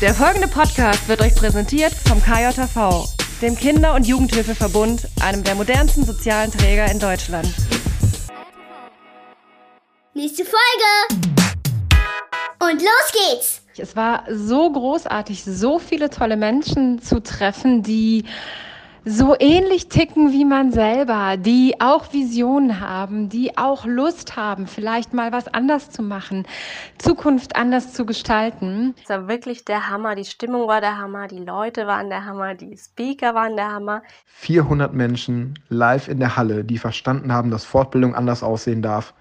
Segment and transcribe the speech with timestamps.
[0.00, 3.04] Der folgende Podcast wird euch präsentiert vom KJV,
[3.42, 7.46] dem Kinder- und Jugendhilfeverbund, einem der modernsten sozialen Träger in Deutschland.
[10.14, 11.28] Nächste Folge!
[12.60, 13.60] Und los geht's!
[13.76, 18.24] Es war so großartig, so viele tolle Menschen zu treffen, die
[19.04, 25.14] so ähnlich ticken wie man selber, die auch Visionen haben, die auch Lust haben, vielleicht
[25.14, 26.46] mal was anders zu machen,
[26.98, 28.94] Zukunft anders zu gestalten.
[29.02, 30.14] Es war wirklich der Hammer.
[30.14, 34.02] Die Stimmung war der Hammer, die Leute waren der Hammer, die Speaker waren der Hammer.
[34.26, 39.14] 400 Menschen live in der Halle, die verstanden haben, dass Fortbildung anders aussehen darf.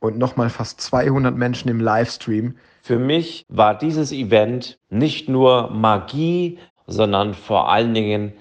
[0.00, 2.56] Und nochmal fast 200 Menschen im Livestream.
[2.82, 8.32] Für mich war dieses Event nicht nur Magie, sondern vor allen Dingen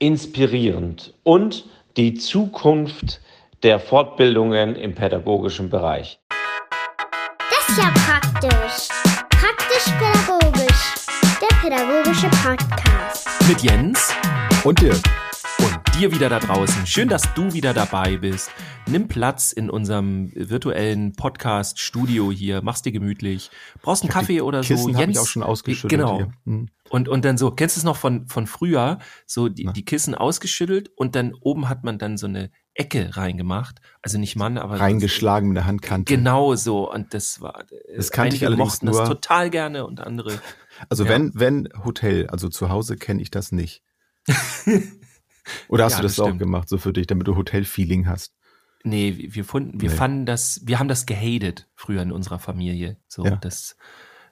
[0.00, 3.20] inspirierend und die Zukunft
[3.62, 6.18] der Fortbildungen im pädagogischen Bereich.
[7.50, 8.88] Das ist ja praktisch.
[9.30, 10.94] Praktisch-pädagogisch.
[11.40, 13.28] Der pädagogische Podcast.
[13.46, 14.14] Mit Jens
[14.64, 15.29] und Dirk.
[15.62, 16.86] Und dir wieder da draußen.
[16.86, 18.50] Schön, dass du wieder dabei bist.
[18.88, 22.62] Nimm Platz in unserem virtuellen Podcast-Studio hier.
[22.62, 23.50] Mach's dir gemütlich.
[23.82, 24.86] Brauchst einen Kaffee oder Kissen so?
[24.88, 25.90] Kissen habe ich auch schon ausgeschüttelt.
[26.00, 26.16] Genau.
[26.16, 26.32] Hier.
[26.46, 26.68] Hm.
[26.88, 28.98] Und, und dann so, kennst du es noch von, von früher?
[29.26, 33.80] So die, die Kissen ausgeschüttelt und dann oben hat man dann so eine Ecke reingemacht.
[34.02, 34.80] Also nicht Mann, aber.
[34.80, 36.14] Reingeschlagen mit der Handkante.
[36.14, 36.90] Genau so.
[36.90, 37.64] Und das war,
[37.94, 40.38] Das kannte ich allerdings mochten nur- das total gerne und andere.
[40.88, 41.10] Also Ja.
[41.10, 43.82] wenn, wenn Hotel, also zu Hause kenne ich das nicht.
[45.68, 46.40] Oder hast Ja, du das, das auch stimmt.
[46.40, 48.34] gemacht, so für dich, damit du Hotel-Feeling hast?
[48.82, 49.94] Nee, wir- fanden, wir Nee.
[49.96, 52.96] fanden das, wir haben das gehatet früher in unserer Familie.
[53.08, 53.36] So, Ja.
[53.36, 53.76] das,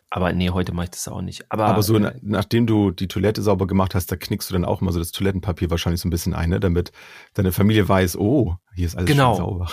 [0.08, 1.44] aber nee, heute mache ich das auch nicht.
[1.52, 4.54] Aber, Aber so, äh, na, nachdem du die Toilette sauber gemacht hast, da knickst du
[4.54, 6.60] dann auch mal so das Toilettenpapier wahrscheinlich so ein bisschen ein, ne?
[6.60, 6.92] damit
[7.34, 9.34] deine Familie weiß, oh, hier ist alles Genau.
[9.34, 9.70] schön sauber.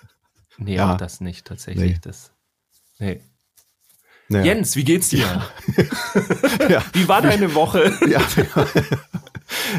[0.58, 0.92] nee, ja.
[0.94, 1.92] auch das nicht tatsächlich.
[1.94, 1.98] Nee.
[2.00, 2.32] Das,
[3.00, 3.20] nee.
[4.28, 4.44] Naja.
[4.54, 5.26] Jens, wie geht's dir?
[6.68, 6.82] Ja.
[6.94, 7.92] Wie war deine Woche?
[8.08, 8.22] ja.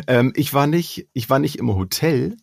[0.08, 2.38] ähm, ich war nicht, ich war nicht im Hotel,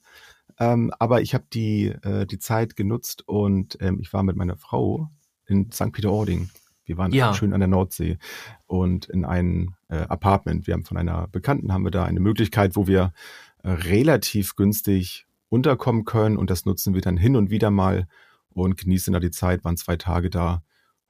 [0.59, 4.57] ähm, aber ich habe die äh, die Zeit genutzt und ähm, ich war mit meiner
[4.57, 5.09] Frau
[5.47, 5.93] in St.
[5.93, 6.51] Peter-Ording.
[6.85, 7.33] Wir waren Ja.
[7.35, 8.19] schön an der Nordsee
[8.67, 10.67] und in ein äh, Apartment.
[10.67, 13.13] Wir haben von einer Bekannten haben wir da eine Möglichkeit, wo wir
[13.63, 18.07] äh, relativ günstig unterkommen können und das nutzen wir dann hin und wieder mal
[18.51, 19.65] und genießen da die Zeit.
[19.65, 20.63] Waren zwei Tage da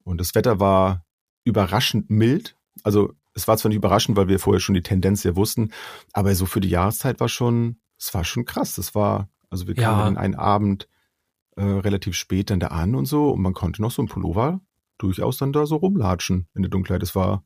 [0.05, 1.05] und das Wetter war
[1.45, 2.57] überraschend mild.
[2.83, 5.73] Also es war zwar nicht überraschend, weil wir vorher schon die Tendenz ja wussten,
[6.13, 8.75] aber so für die Jahreszeit war schon, es war schon krass.
[8.75, 10.05] Das war, also wir kamen Ja.
[10.05, 10.89] dann einen Abend
[11.57, 14.61] äh, relativ spät dann da an und so und man konnte noch so ein Pullover
[14.99, 17.03] durchaus dann da so rumlatschen in der Dunkelheit.
[17.03, 17.45] Das war,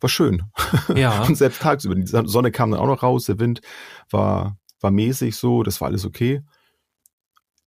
[0.00, 0.44] war schön.
[0.94, 1.22] Ja.
[1.24, 3.60] und selbst tagsüber, die Sonne kam dann auch noch raus, der Wind
[4.10, 6.42] war, war mäßig so, das war alles okay.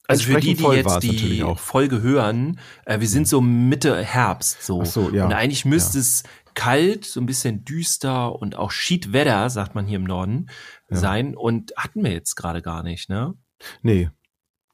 [0.07, 1.57] Also für die, die jetzt die auch.
[1.59, 4.81] Folge hören, äh, wir sind so Mitte Herbst so.
[4.81, 5.25] Ach so, ja.
[5.25, 6.23] Und eigentlich müsste es
[6.55, 10.47] kalt, so ein bisschen düster und auch Schiedwetter, sagt man hier im Norden,
[10.89, 10.97] Ja.
[10.97, 11.35] sein.
[11.35, 13.33] Und hatten wir jetzt gerade gar nicht, ne?
[13.81, 14.09] Nee.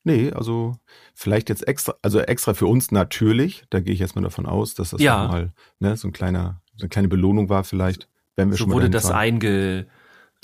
[0.03, 0.77] Nee, also
[1.13, 4.73] vielleicht jetzt extra, also extra für uns natürlich, da gehe ich jetzt mal davon aus,
[4.73, 5.27] dass das Ja.
[5.27, 8.07] mal ne, so ein kleiner, so eine kleine Belohnung war vielleicht,
[8.37, 9.87] wenn wir So schon mal wurde das fahren, einge,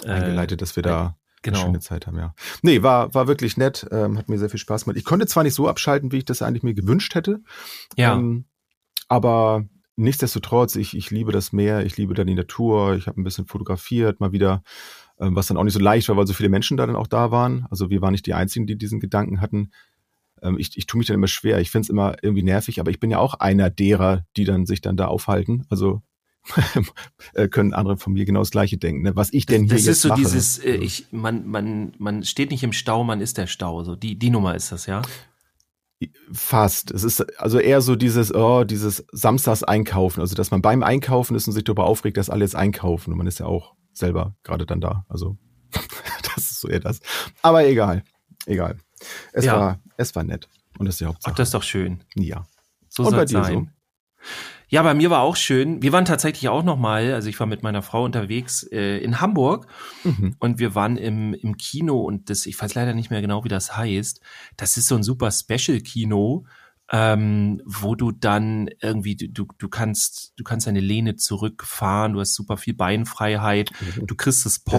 [0.03, 1.59] äh, eingeleitet, dass wir da genau.
[1.59, 2.35] eine schöne Zeit haben, ja.
[2.61, 4.97] Nee, war, war wirklich nett, ähm, hat mir sehr viel Spaß gemacht.
[4.97, 7.39] Ich konnte zwar nicht so abschalten, wie ich das eigentlich mir gewünscht hätte,
[7.95, 8.15] Ja.
[8.15, 8.44] ähm,
[9.07, 9.63] aber
[9.96, 13.46] nichtsdestotrotz, ich, ich liebe das Meer, ich liebe dann die Natur, ich habe ein bisschen
[13.46, 14.64] fotografiert, mal wieder,
[15.20, 17.08] ähm, was dann auch nicht so leicht war, weil so viele Menschen da dann auch
[17.08, 17.66] da waren.
[17.70, 19.72] Also wir waren nicht die Einzigen, die diesen Gedanken hatten.
[20.42, 21.59] Ähm, ich, ich tue mich dann immer schwer.
[21.59, 24.66] Ich finde es immer irgendwie nervig, aber ich bin ja auch einer derer, die dann
[24.66, 25.66] sich dann da aufhalten.
[25.70, 26.02] Also
[27.34, 29.04] äh, können andere von mir genau das Gleiche denken.
[29.04, 29.16] Ne?
[29.16, 30.20] Was ich denn hier das jetzt ist so mache.
[30.20, 33.84] dieses, äh, ich, man, man, man steht nicht im Stau, man ist der Stau.
[33.84, 35.02] So die, die Nummer ist das, ja.
[36.31, 36.91] Fast.
[36.91, 40.22] Es ist also eher so dieses, oh, dieses Samstags einkaufen.
[40.22, 43.12] Also, dass man beim Einkaufen ist und sich darüber aufregt, dass alle jetzt einkaufen.
[43.12, 45.06] Und man ist ja auch selber gerade dann da.
[45.09, 45.38] Also,
[46.36, 47.00] das ist so eher das.
[47.42, 48.03] Aber egal.
[48.46, 48.78] Egal.
[49.31, 49.59] Es Ja.
[49.59, 50.50] war, es war nett.
[50.80, 51.31] Und das ist die Hauptsache.
[51.31, 52.03] Ach, das ist doch schön.
[52.16, 52.46] ja.
[52.89, 53.72] So Und soll bei es dir sein.
[54.74, 55.84] Ja, bei mir war auch schön.
[55.84, 59.22] Wir waren tatsächlich auch noch mal, also ich war mit meiner Frau unterwegs äh, in
[59.22, 59.68] Hamburg
[60.04, 60.36] Mhm.
[60.40, 63.50] und wir waren im, im Kino und das, ich weiß leider nicht mehr genau, wie
[63.50, 64.20] das heißt.
[64.58, 66.46] Das ist so ein super Special-Kino,
[66.92, 72.34] ähm, wo du dann irgendwie, du, du, kannst, du kannst deine Lehne zurückfahren, du hast
[72.34, 73.70] super viel Beinfreiheit,
[74.08, 74.72] du kriegst das Mhm.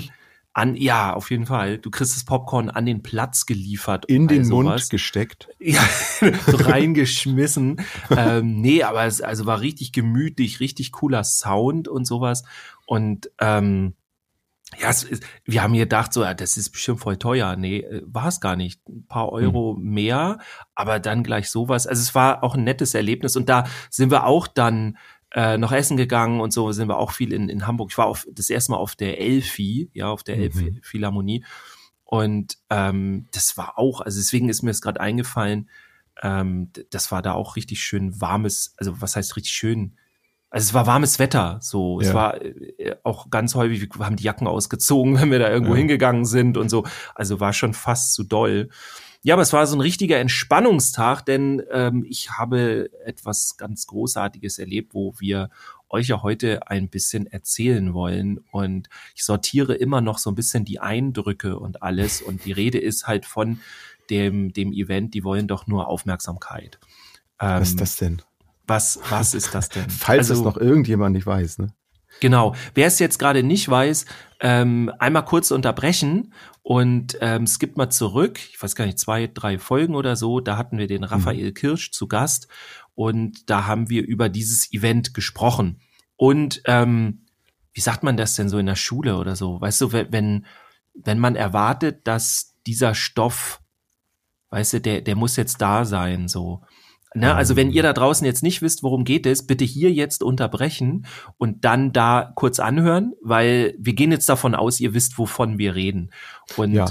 [0.00, 0.16] Das
[0.56, 1.76] an, ja, auf jeden Fall.
[1.76, 4.06] Du kriegst das Popcorn an den Platz geliefert.
[4.06, 4.88] In den all Mund sowas.
[4.88, 5.48] gesteckt.
[5.58, 5.82] Ja,
[6.46, 7.82] so reingeschmissen.
[8.08, 12.42] ähm, nee, aber es also war richtig gemütlich, richtig cooler Sound und sowas.
[12.86, 13.96] Und ähm,
[14.78, 17.54] ja, es ist, wir haben gedacht, so, ja, das ist bestimmt voll teuer.
[17.56, 18.80] Nee, äh, war es gar nicht.
[18.88, 20.38] Ein paar Euro mehr,
[20.74, 21.86] aber dann gleich sowas.
[21.86, 23.36] Also es war auch ein nettes Erlebnis.
[23.36, 24.96] Und da sind wir auch dann
[25.36, 27.90] äh, noch essen gegangen und so sind wir auch viel in, in Hamburg.
[27.92, 30.42] Ich war auf, das erste Mal auf der Elfi, ja, auf der Mhm.
[30.42, 31.44] Elfi Philharmonie.
[32.04, 35.68] Und ähm, das war auch, also deswegen ist mir das gerade eingefallen,
[36.22, 39.96] ähm, das war da auch richtig schön warmes, also was heißt richtig schön?
[40.48, 42.00] Also es war warmes Wetter, so.
[42.00, 42.14] Es Ja.
[42.14, 45.78] war äh, auch ganz häufig, wir haben die Jacken ausgezogen, wenn wir da irgendwo Ja.
[45.78, 46.86] hingegangen sind und so.
[47.14, 48.70] Also war schon fast zu doll.
[49.26, 54.60] Ja, aber es war so ein richtiger Entspannungstag, denn ähm, ich habe etwas ganz Großartiges
[54.60, 55.50] erlebt, wo wir
[55.88, 58.38] euch ja heute ein bisschen erzählen wollen.
[58.52, 62.22] Und ich sortiere immer noch so ein bisschen die Eindrücke und alles.
[62.22, 63.58] Und die Rede ist halt von
[64.10, 66.78] dem, dem Event, die wollen doch nur Aufmerksamkeit.
[67.40, 68.22] Ähm, Was ist das denn?
[68.68, 69.90] Was, was ist das denn?
[69.90, 71.74] Falls es Also- noch irgendjemand nicht weiß, ne?
[72.20, 72.54] Genau.
[72.74, 74.06] Wer es jetzt gerade nicht weiß,
[74.40, 76.32] ähm, einmal kurz unterbrechen
[76.62, 78.40] und ähm, skippt mal zurück.
[78.50, 80.40] Ich weiß gar nicht, zwei, drei Folgen oder so.
[80.40, 82.48] Da hatten wir den Raphael Kirsch zu Gast
[82.94, 85.80] und da haben wir über dieses Event gesprochen.
[86.16, 87.26] Und ähm,
[87.72, 89.60] wie sagt man das denn so in der Schule oder so?
[89.60, 90.46] Weißt du, wenn, wenn,
[90.94, 93.60] wenn man erwartet, dass dieser Stoff,
[94.50, 96.62] weißt du, der, der muss jetzt da sein, so.
[97.14, 97.34] Ne?
[97.34, 101.06] Also wenn ihr da draußen jetzt nicht wisst, worum geht es, bitte hier jetzt unterbrechen
[101.38, 105.74] und dann da kurz anhören, weil wir gehen jetzt davon aus, ihr wisst, wovon wir
[105.74, 106.10] reden.
[106.56, 106.86] Und Ja.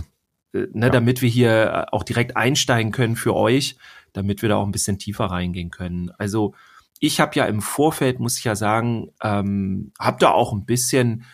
[0.53, 3.77] äh, ne, damit wir hier auch direkt einsteigen können für euch,
[4.13, 6.11] damit wir da auch ein bisschen tiefer reingehen können.
[6.17, 6.55] Also
[6.99, 11.25] ich habe ja im Vorfeld, muss ich ja sagen, ähm, habe da auch ein bisschen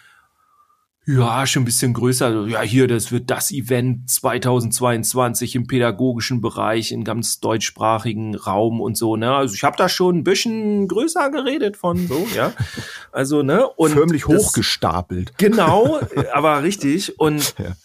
[1.18, 2.26] ja, schon ein bisschen größer.
[2.28, 8.82] Also, Ja, hier, das wird das Event 2022 im pädagogischen Bereich, in ganz deutschsprachigen Raum
[8.82, 9.34] und so, ne?
[9.34, 12.54] Also ich habe da schon ein bisschen größer geredet von so, ja.
[13.12, 13.68] Also, ne?
[13.68, 15.38] Und Förmlich das- hochgestapelt.
[15.38, 16.00] Genau,
[16.34, 17.20] aber richtig.
[17.20, 17.76] Und Ja.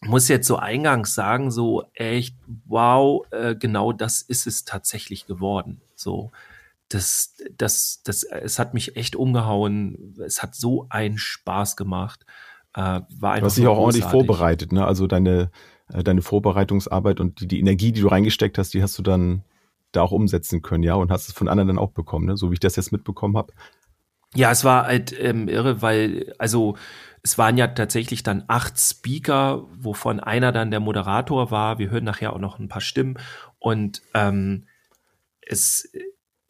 [0.00, 2.34] muss jetzt so eingangs sagen, so echt,
[2.66, 5.80] wow, äh, genau das ist es tatsächlich geworden.
[5.94, 6.32] So,
[6.88, 10.14] das, das, das, es hat mich echt umgehauen.
[10.24, 12.26] Es hat so einen Spaß gemacht.
[12.74, 14.86] Äh, war Du einfach hast dich auch ordentlich vorbereitet, ne?
[14.86, 15.50] Also deine,
[15.92, 19.44] äh, deine Vorbereitungsarbeit und die, die Energie, die du reingesteckt hast, die hast du dann
[19.92, 22.36] da auch umsetzen können, ja, und hast es von anderen dann auch bekommen, ne?
[22.36, 23.52] So wie ich das jetzt mitbekommen habe.
[24.34, 26.76] Ja, es war halt ähm, irre, weil, also
[27.22, 31.78] es waren ja tatsächlich dann acht Speaker, wovon einer dann der Moderator war.
[31.78, 33.18] Wir hören nachher auch noch ein paar Stimmen.
[33.58, 34.64] Und ähm,
[35.40, 35.92] es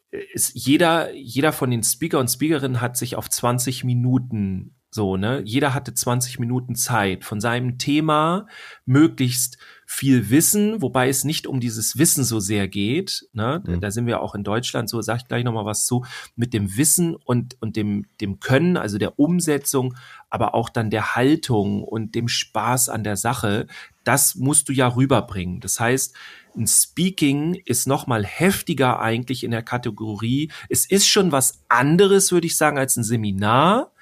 [0.09, 5.41] ist jeder, jeder von den Speaker und Speakerinnen hat sich auf 20 Minuten so, ne?
[5.43, 8.47] Jeder hatte 20 Minuten Zeit, von seinem Thema
[8.85, 13.63] möglichst viel Wissen, wobei es nicht um dieses Wissen so sehr geht, ne?
[13.65, 13.79] Mhm.
[13.81, 16.05] Da sind wir auch in Deutschland so, sag ich gleich nochmal was zu,
[16.35, 19.95] mit dem Wissen und, und dem, dem Können, also der Umsetzung,
[20.29, 23.67] aber auch dann der Haltung und dem Spaß an der Sache,
[24.03, 25.59] das musst du ja rüberbringen.
[25.59, 26.15] Das heißt,
[26.55, 30.51] ein Speaking ist noch mal heftiger eigentlich in der Kategorie.
[30.69, 33.92] Es ist schon was anderes, würde ich sagen, als ein Seminar.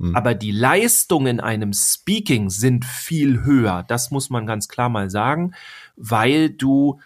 [0.00, 0.16] Mhm.
[0.16, 3.84] Aber die Leistungen in einem Speaking sind viel höher.
[3.86, 5.52] Das muss man ganz klar mal sagen,
[5.94, 7.00] weil du,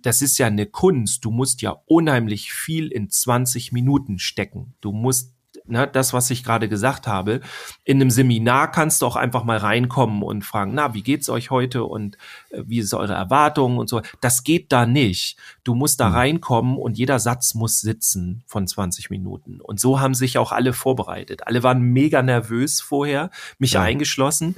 [0.00, 1.26] das ist ja eine Kunst.
[1.26, 4.72] Du musst ja unheimlich viel in 20 Minuten stecken.
[4.80, 5.34] Du musst,
[5.70, 7.40] ne, das, was ich gerade gesagt habe,
[7.84, 11.50] in einem Seminar kannst du auch einfach mal reinkommen und fragen, na, wie geht's euch
[11.50, 12.16] heute und
[12.50, 14.02] äh, wie ist eure Erwartung und so.
[14.20, 15.36] Das geht da nicht.
[15.64, 16.14] Du musst da Mhm.
[16.14, 19.60] reinkommen und jeder Satz muss sitzen von 20 Minuten.
[19.60, 21.46] Und so haben sich auch alle vorbereitet.
[21.46, 23.82] Alle waren mega nervös vorher, mich Ja.
[23.82, 24.56] eingeschlossen.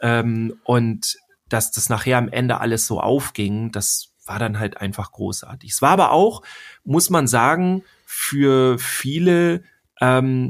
[0.00, 1.16] Ähm, und
[1.48, 5.70] dass das nachher am Ende alles so aufging, das war dann halt einfach großartig.
[5.70, 6.42] Es war aber auch,
[6.84, 9.62] muss man sagen, für viele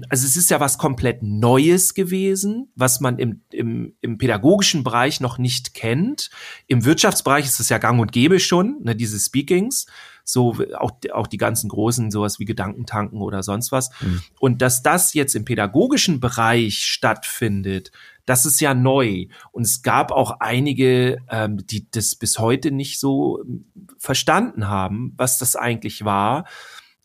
[0.08, 5.20] also es ist ja was komplett Neues gewesen, was man im, im, im pädagogischen Bereich
[5.20, 6.30] noch nicht kennt.
[6.66, 9.86] Im Wirtschaftsbereich ist es ja gang und gäbe schon, ne, diese Speakings.
[10.26, 13.90] So auch, auch die ganzen großen, sowas wie Gedankentanken oder sonst was.
[14.00, 14.22] Mhm.
[14.40, 17.92] Und dass das jetzt im pädagogischen Bereich stattfindet,
[18.24, 19.26] das ist ja neu.
[19.52, 23.66] Und es gab auch einige, ähm, die das bis heute nicht so ähm,
[23.98, 26.46] verstanden haben, was das eigentlich war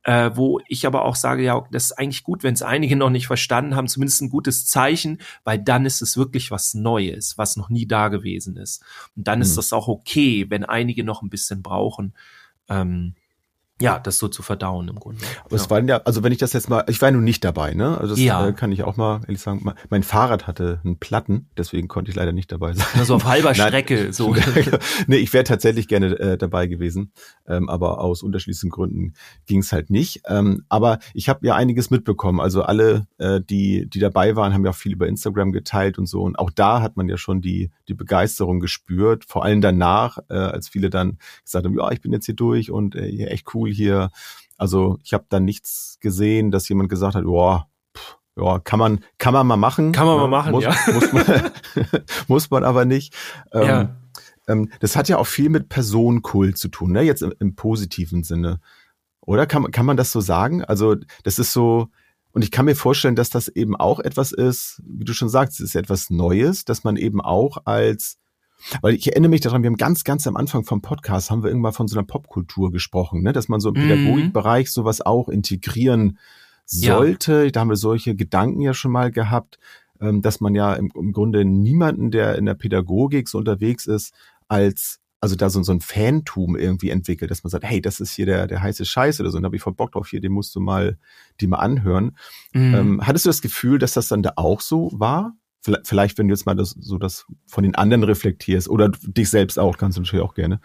[0.04, 3.10] äh, wo ich aber auch sage, ja, das ist eigentlich gut, wenn es einige noch
[3.10, 7.58] nicht verstanden haben, zumindest ein gutes Zeichen, weil dann ist es wirklich was Neues, was
[7.58, 8.84] noch nie da gewesen ist.
[9.16, 9.56] Und dann ist Mhm.
[9.58, 12.14] das auch okay, wenn einige noch ein bisschen brauchen,
[12.70, 13.16] ähm,
[13.82, 15.22] ja, das so zu verdauen im Grunde.
[15.46, 15.70] Aber es ja.
[15.70, 17.98] waren ja, also wenn ich das jetzt mal, ich war ja nun nicht dabei, ne?
[17.98, 18.48] Also das Ja.
[18.48, 19.64] äh, kann ich auch mal ehrlich sagen.
[19.90, 22.86] Mein- Fahrrad hatte einen Platten, deswegen konnte ich leider nicht dabei sein.
[22.98, 23.68] Also auf halber Nein.
[23.68, 24.36] Strecke, so.
[25.08, 27.12] nee, ich wäre tatsächlich gerne äh, dabei gewesen,
[27.48, 29.14] ähm, aber aus unterschiedlichen Gründen
[29.46, 30.22] ging es halt nicht.
[30.28, 32.40] Ähm, aber ich habe ja einiges mitbekommen.
[32.40, 36.08] Also alle, äh, die die dabei waren, haben ja auch viel über Instagram geteilt und
[36.08, 36.22] so.
[36.24, 39.26] Und auch da hat man ja schon die die Begeisterung gespürt.
[39.26, 42.72] Vor allem danach, äh, als viele dann gesagt haben, ja, ich bin jetzt hier durch
[42.72, 44.10] und äh, echt cool hier.
[44.58, 47.68] Also ich habe da nichts gesehen, dass jemand gesagt hat, boah,
[48.36, 49.92] ja, kann man, kann man mal machen.
[49.92, 50.74] Kann man mal machen, muss, ja.
[50.94, 51.52] Muss man,
[52.28, 53.14] muss man aber nicht.
[53.52, 53.96] Ähm, Ja.
[54.48, 57.02] ähm, das hat ja auch viel mit Personenkult zu tun, ne?
[57.02, 58.60] Jetzt im, im positiven Sinne.
[59.22, 60.64] Oder kann, man- kann man das so sagen?
[60.64, 61.88] Also, das ist so,
[62.32, 65.60] und ich kann mir vorstellen, dass das eben auch etwas ist, wie du schon sagst,
[65.60, 68.18] es ist etwas Neues, dass man eben auch als,
[68.82, 71.50] weil ich erinnere mich daran, wir haben ganz, ganz am Anfang vom Podcast haben wir
[71.50, 73.34] irgendwann von so einer Popkultur gesprochen, ne?
[73.34, 73.88] dass man so im Mhm.
[73.88, 76.18] Pädagogikbereich sowas auch integrieren
[76.72, 76.96] Ja.
[76.98, 77.52] sollte.
[77.52, 79.58] Da haben wir solche Gedanken ja schon mal gehabt,
[80.02, 84.14] ähm, dass man ja im, im Grunde niemanden, der in der Pädagogik so unterwegs ist,
[84.48, 88.12] als also da so, so ein Fantum irgendwie entwickelt, dass man sagt, hey, das ist
[88.14, 90.22] hier der, der heiße Scheiß oder so, und da habe ich voll Bock drauf hier,
[90.22, 90.98] den musst du mal,
[91.42, 92.16] die mal anhören.
[92.54, 92.74] Mhm.
[92.74, 95.34] Ähm, hattest du das Gefühl, dass das dann da auch so war?
[95.84, 99.60] Vielleicht, wenn du jetzt mal das, so das von den anderen reflektierst oder dich selbst
[99.60, 100.62] auch, kannst du natürlich auch gerne.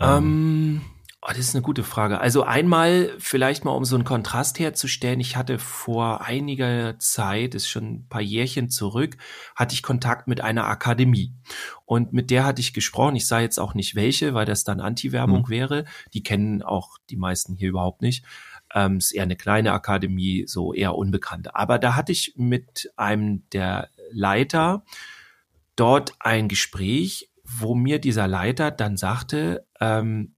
[0.00, 0.82] Ähm,
[1.22, 2.20] oh, das ist eine gute Frage.
[2.20, 5.20] Also einmal vielleicht mal, um so einen Kontrast herzustellen.
[5.20, 9.16] Ich hatte vor einiger Zeit, ist schon ein paar Jährchen zurück,
[9.54, 11.32] hatte ich Kontakt mit einer Akademie.
[11.84, 13.14] Und mit der hatte ich gesprochen.
[13.14, 15.48] Ich sage jetzt auch nicht welche, weil das dann Anti-Werbung Mhm.
[15.48, 15.84] wäre.
[16.12, 18.24] Die kennen auch die meisten hier überhaupt nicht.
[18.74, 21.54] Ähm, ist eher eine kleine Akademie, so eher unbekannte.
[21.54, 24.84] Aber da hatte ich mit einem der Leiter
[25.76, 30.30] dort ein Gespräch, wo mir dieser Leiter dann sagte, ähm,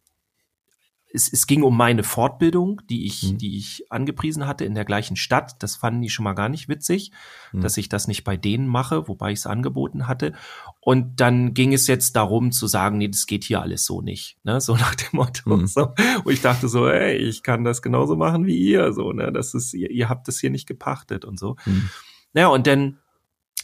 [1.12, 3.38] es, es ging um meine Fortbildung, die ich, Mhm.
[3.38, 5.62] die ich angepriesen hatte in der gleichen Stadt.
[5.62, 7.11] Das fanden die schon mal gar nicht witzig,
[7.52, 7.61] Mhm.
[7.62, 10.33] dass ich das nicht bei denen mache, wobei ich es angeboten hatte.
[10.80, 14.37] Und dann ging es jetzt darum zu sagen, nee, das geht hier alles so nicht.
[14.42, 14.61] Ne?
[14.61, 15.56] So nach dem Motto.
[15.56, 15.66] Mhm.
[15.68, 15.95] So.
[16.25, 18.92] Und ich dachte so, ey, ich kann das genauso machen wie ihr.
[18.92, 19.33] So, ne?
[19.33, 21.56] Das ist, ihr, ihr habt das hier nicht gepachtet und so.
[21.64, 21.88] Mhm.
[22.35, 22.99] Naja, und dann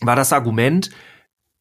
[0.01, 0.91] war das Argument,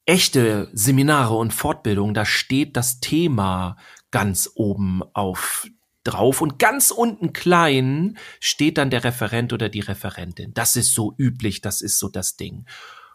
[0.06, 3.78] echte Seminare und Fortbildungen, da steht das Thema
[4.10, 5.68] ganz oben auf
[6.04, 10.54] drauf und ganz unten klein steht dann der Referent oder die Referentin.
[10.54, 12.66] Das ist so üblich, das ist so das Ding.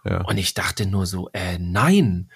[0.05, 0.23] Ja.
[0.23, 2.31] Und ich dachte nur so, äh, nein.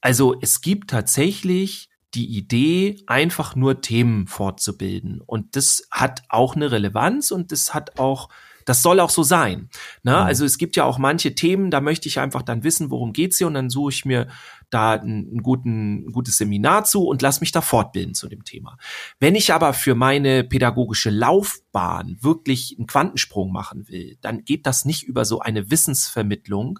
[0.00, 5.20] Also es gibt tatsächlich die Idee, einfach nur Themen fortzubilden.
[5.20, 8.28] Und das hat auch eine Relevanz und das hat auch,
[8.64, 9.68] das soll auch so sein.
[10.02, 10.12] Ne?
[10.12, 10.16] Mhm.
[10.16, 13.38] Also es gibt ja auch manche Themen, da möchte ich einfach dann wissen, worum geht's
[13.38, 14.28] hier und dann suche ich mir
[14.70, 18.78] da ein, guten, ein gutes Seminar zu und lass mich da fortbilden zu dem Thema.
[19.20, 24.84] Wenn ich aber für meine pädagogische Laufbahn wirklich einen Quantensprung machen will, dann geht das
[24.84, 26.78] nicht über so eine Wissensvermittlung,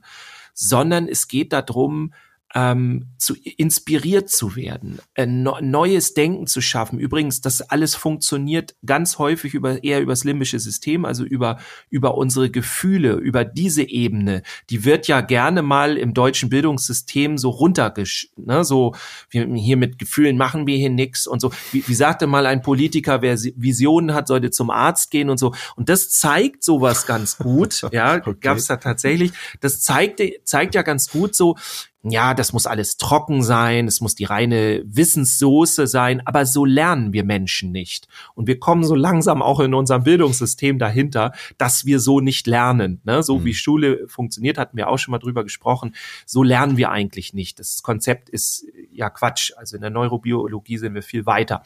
[0.55, 2.12] sondern es geht darum,
[2.54, 6.99] ähm, zu inspiriert zu werden, ein neu- neues Denken zu schaffen.
[6.99, 12.50] Übrigens, das alles funktioniert ganz häufig über eher übers limbische System, also über über unsere
[12.50, 14.42] Gefühle, über diese Ebene.
[14.71, 18.94] Die wird ja gerne mal im deutschen Bildungssystem so runtergesch, ne, so
[19.30, 21.52] wir hier mit Gefühlen machen wir hier nix und so.
[21.73, 25.38] Wie, wie sagte mal ein Politiker, wer Si- Visionen hat, sollte zum Arzt gehen und
[25.38, 25.54] so.
[25.76, 27.82] Und das zeigt sowas ganz gut.
[27.92, 28.37] Ja, Okay.
[28.40, 29.32] gab's da tatsächlich.
[29.61, 31.56] Das zeigt zeigt ja ganz gut so
[32.04, 37.12] ja, das muss alles trocken sein, es muss die reine Wissenssoße sein, aber so lernen
[37.12, 38.09] wir Menschen nicht.
[38.35, 43.00] Und wir kommen so langsam auch in unserem Bildungssystem dahinter, dass wir so nicht lernen.
[43.04, 43.23] Ne?
[43.23, 43.44] So Mhm.
[43.44, 45.94] wie Schule funktioniert, hatten wir auch schon mal drüber gesprochen.
[46.26, 47.61] So lernen wir eigentlich nicht.
[47.61, 49.52] Das Konzept ist äh, ja Quatsch.
[49.56, 51.62] Also in der Neurobiologie sind wir viel weiter.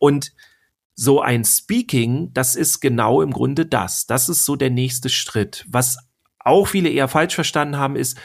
[0.00, 0.32] Und
[0.96, 4.06] so ein Speaking, das ist genau im Grunde das.
[4.06, 5.64] Das ist so der nächste Schritt.
[5.68, 5.98] Was
[6.40, 8.18] auch viele eher falsch verstanden haben, ist,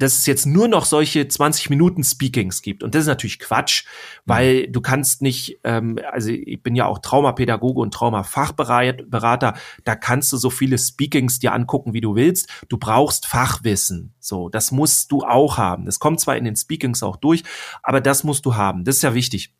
[0.00, 2.82] dass es jetzt nur noch solche 20 Minuten Speakings gibt.
[2.82, 3.84] Und das ist natürlich Quatsch,
[4.24, 9.54] weil du kannst nicht, ähm, also ich bin ja auch Traumapädagoge und Traumafachberater,
[9.84, 12.48] da kannst du so viele Speakings dir angucken, wie du willst.
[12.68, 14.14] Du brauchst Fachwissen.
[14.18, 15.84] So, das musst du auch haben.
[15.84, 17.42] Das kommt zwar in den Speakings auch durch,
[17.82, 18.84] aber das musst du haben.
[18.84, 19.54] Das ist ja wichtig.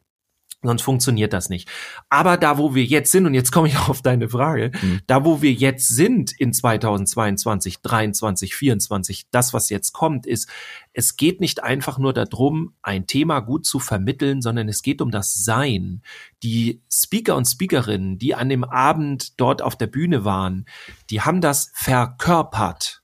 [0.62, 1.70] Sonst funktioniert das nicht.
[2.10, 5.00] Aber da, wo wir jetzt sind, und jetzt komme ich auf deine Frage, Mhm.
[5.06, 10.48] da, wo wir jetzt sind in 2022, 23, 24, das, was jetzt kommt, ist,
[10.92, 15.10] es geht nicht einfach nur darum, ein Thema gut zu vermitteln, sondern es geht um
[15.10, 16.02] das Sein.
[16.42, 20.66] Die Speaker und Speakerinnen, die an dem Abend dort auf der Bühne waren,
[21.08, 23.02] die haben das verkörpert.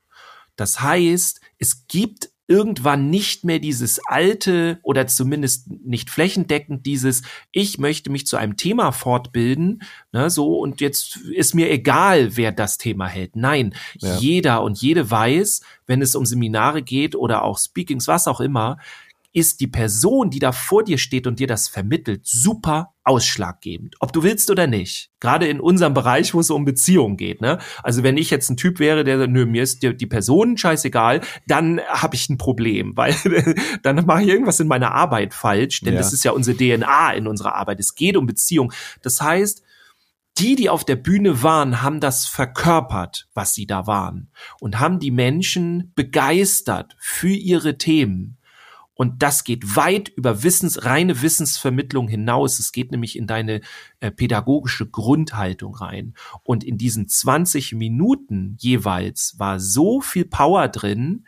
[0.56, 7.78] Das heißt, es gibt irgendwann nicht mehr dieses alte oder zumindest nicht flächendeckend dieses, ich
[7.78, 12.78] möchte mich zu einem Thema fortbilden, ne, so und jetzt ist mir egal, wer das
[12.78, 13.36] Thema hält.
[13.36, 14.18] Nein, Ja.
[14.18, 18.78] jeder und jede weiß, wenn es um Seminare geht oder auch Speakings, was auch immer,
[19.36, 23.96] ist die Person, die da vor dir steht und dir das vermittelt, super ausschlaggebend.
[24.00, 25.10] Ob du willst oder nicht.
[25.20, 27.42] Gerade in unserem Bereich, wo es um Beziehungen geht.
[27.42, 27.58] Ne?
[27.82, 30.56] Also wenn ich jetzt ein Typ wäre, der sagt, nö, mir ist die, die Person
[30.56, 33.14] scheißegal, dann habe ich ein Problem, weil
[33.82, 35.98] dann mache ich irgendwas in meiner Arbeit falsch, denn Ja.
[35.98, 37.78] das ist ja unsere DNA in unserer Arbeit.
[37.78, 38.72] Es geht um Beziehung.
[39.02, 39.62] Das heißt,
[40.38, 44.98] die, die auf der Bühne waren, haben das verkörpert, was sie da waren und haben
[44.98, 48.38] die Menschen begeistert für ihre Themen.
[48.96, 52.58] Und das geht weit über Wissens, reine Wissensvermittlung hinaus.
[52.58, 53.60] Es geht nämlich in deine
[54.00, 56.14] äh, pädagogische Grundhaltung rein.
[56.42, 61.26] Und in diesen 20 Minuten jeweils war so viel Power drin,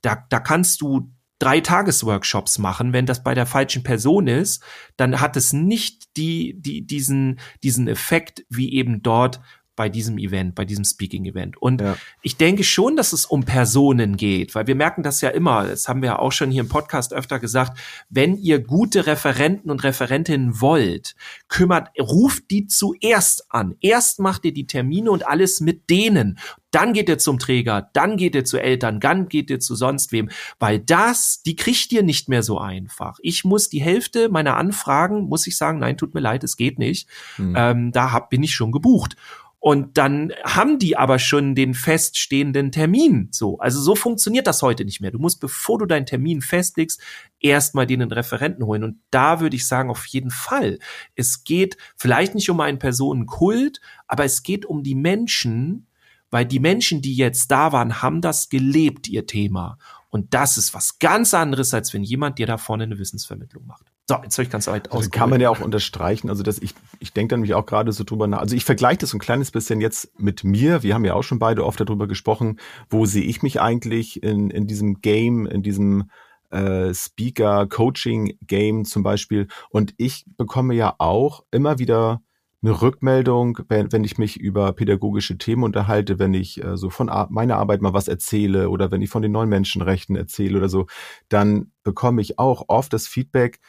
[0.00, 4.62] da, da kannst du drei Tagesworkshops machen, wenn das bei der falschen Person ist,
[4.96, 9.40] dann hat es nicht die, die, diesen, diesen Effekt wie eben dort
[9.78, 11.56] bei diesem Event, bei diesem Speaking-Event.
[11.56, 11.96] Und ja.
[12.20, 15.86] ich denke schon, dass es um Personen geht, weil wir merken das ja immer, das
[15.86, 17.78] haben wir ja auch schon hier im Podcast öfter gesagt,
[18.10, 21.14] wenn ihr gute Referenten und Referentinnen wollt,
[21.46, 23.76] kümmert, ruft die zuerst an.
[23.80, 26.40] Erst macht ihr die Termine und alles mit denen.
[26.70, 30.12] Dann geht ihr zum Träger, dann geht ihr zu Eltern, dann geht ihr zu sonst
[30.12, 33.18] wem, weil das, die kriegt ihr nicht mehr so einfach.
[33.22, 36.78] Ich muss die Hälfte meiner Anfragen, muss ich sagen, nein, tut mir leid, es geht
[36.78, 37.08] nicht.
[37.36, 37.54] Hm.
[37.56, 39.16] Ähm, da hab, bin ich schon gebucht.
[39.60, 43.28] Und dann haben die aber schon den feststehenden Termin.
[43.32, 45.10] So, also so funktioniert das heute nicht mehr.
[45.10, 47.00] Du musst, bevor du deinen Termin festlegst,
[47.40, 48.84] erstmal den Referenten holen.
[48.84, 50.78] Und da würde ich sagen, auf jeden Fall.
[51.16, 55.88] Es geht vielleicht nicht um einen Personenkult, aber es geht um die Menschen,
[56.30, 59.78] weil die Menschen, die jetzt da waren, haben das gelebt, ihr Thema.
[60.10, 63.86] Und das ist was ganz anderes, als wenn jemand dir da vorne eine Wissensvermittlung macht.
[64.08, 64.98] So, jetzt habe ich ganz weit aus.
[64.98, 66.30] Also kann man ja auch unterstreichen.
[66.30, 68.38] Also, dass ich, ich denke dann mich auch gerade so drüber nach.
[68.38, 70.82] Also, ich vergleiche das so ein kleines bisschen jetzt mit mir.
[70.82, 72.58] Wir haben ja auch schon beide oft darüber gesprochen.
[72.88, 76.10] Wo sehe ich mich eigentlich in, in diesem Game, in diesem
[76.50, 79.46] äh, Speaker-Coaching-Game zum Beispiel?
[79.68, 82.22] Und ich bekomme ja auch immer wieder
[82.62, 87.08] eine Rückmeldung, wenn, wenn ich mich über pädagogische Themen unterhalte, wenn ich äh, so von
[87.08, 90.68] Ar meiner Arbeit mal was erzähle oder wenn ich von den neuen Menschenrechten erzähle oder
[90.68, 90.86] so,
[91.28, 93.60] dann bekomme ich auch oft das Feedback,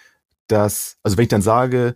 [0.47, 1.93] dass, also wenn ich dann sage,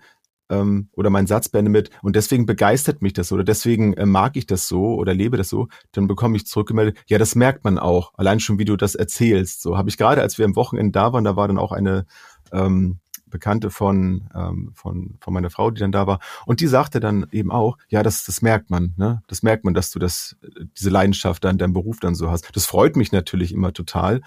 [0.50, 4.38] ähm, oder meinen Satz beende mit, und deswegen begeistert mich das oder deswegen äh, mag
[4.38, 7.80] ich das so oder lebe das so, dann bekomme ich zurückgemeldet, ja, das merkt man
[7.80, 9.62] auch, allein schon, wie du das erzählst.
[9.64, 12.06] So habe ich gerade, als wir am Wochenende da waren, da war dann auch eine
[12.52, 13.00] ähm,
[13.34, 16.20] Bekannte von, ähm, von, von meiner Frau, die dann da war.
[16.46, 19.22] Und die sagte dann eben auch, ja, das, das merkt man, ne?
[19.28, 20.38] Das merkt man, dass du das,
[20.78, 22.56] diese Leidenschaft dann deinem Beruf dann so hast.
[22.56, 24.22] Das freut mich natürlich immer total.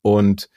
[0.00, 0.48] Und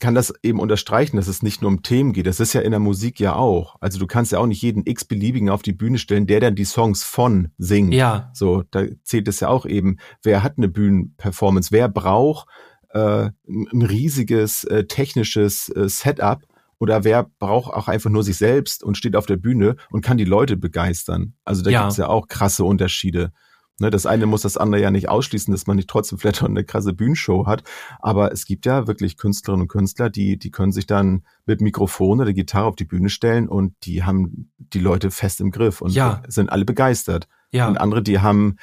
[0.00, 2.26] kann das eben unterstreichen, dass es nicht nur um Themen geht.
[2.26, 3.76] Das ist ja in der Musik ja auch.
[3.80, 6.64] Also du kannst ja auch nicht jeden x-beliebigen auf die Bühne stellen, der dann die
[6.64, 7.92] Songs von singt.
[7.92, 8.30] Ja.
[8.32, 12.48] So, da zählt es ja auch eben, wer hat eine Bühnenperformance, wer braucht
[12.92, 16.42] äh, ein riesiges äh, technisches äh, Setup,
[16.80, 20.16] oder wer braucht auch einfach nur sich selbst und steht auf der Bühne und kann
[20.16, 21.34] die Leute begeistern?
[21.44, 21.82] Also da ja.
[21.82, 23.32] gibt's ja auch krasse Unterschiede.
[23.78, 26.64] Ne, das eine muss das andere ja nicht ausschließen, dass man nicht trotzdem vielleicht eine
[26.64, 27.62] krasse Bühnenshow hat.
[28.00, 32.20] Aber es gibt ja wirklich Künstlerinnen und Künstler, die, die können sich dann mit Mikrofon
[32.20, 35.92] oder Gitarre auf die Bühne stellen und die haben die Leute fest im Griff und
[35.92, 36.22] ja.
[36.28, 37.26] sind alle begeistert.
[37.52, 37.68] Ja.
[37.68, 38.56] Und andere, die haben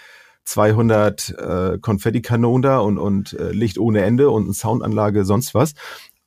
[0.45, 5.73] 200 äh, Konfettikanonen da und, und äh, Licht ohne Ende und eine Soundanlage, sonst was.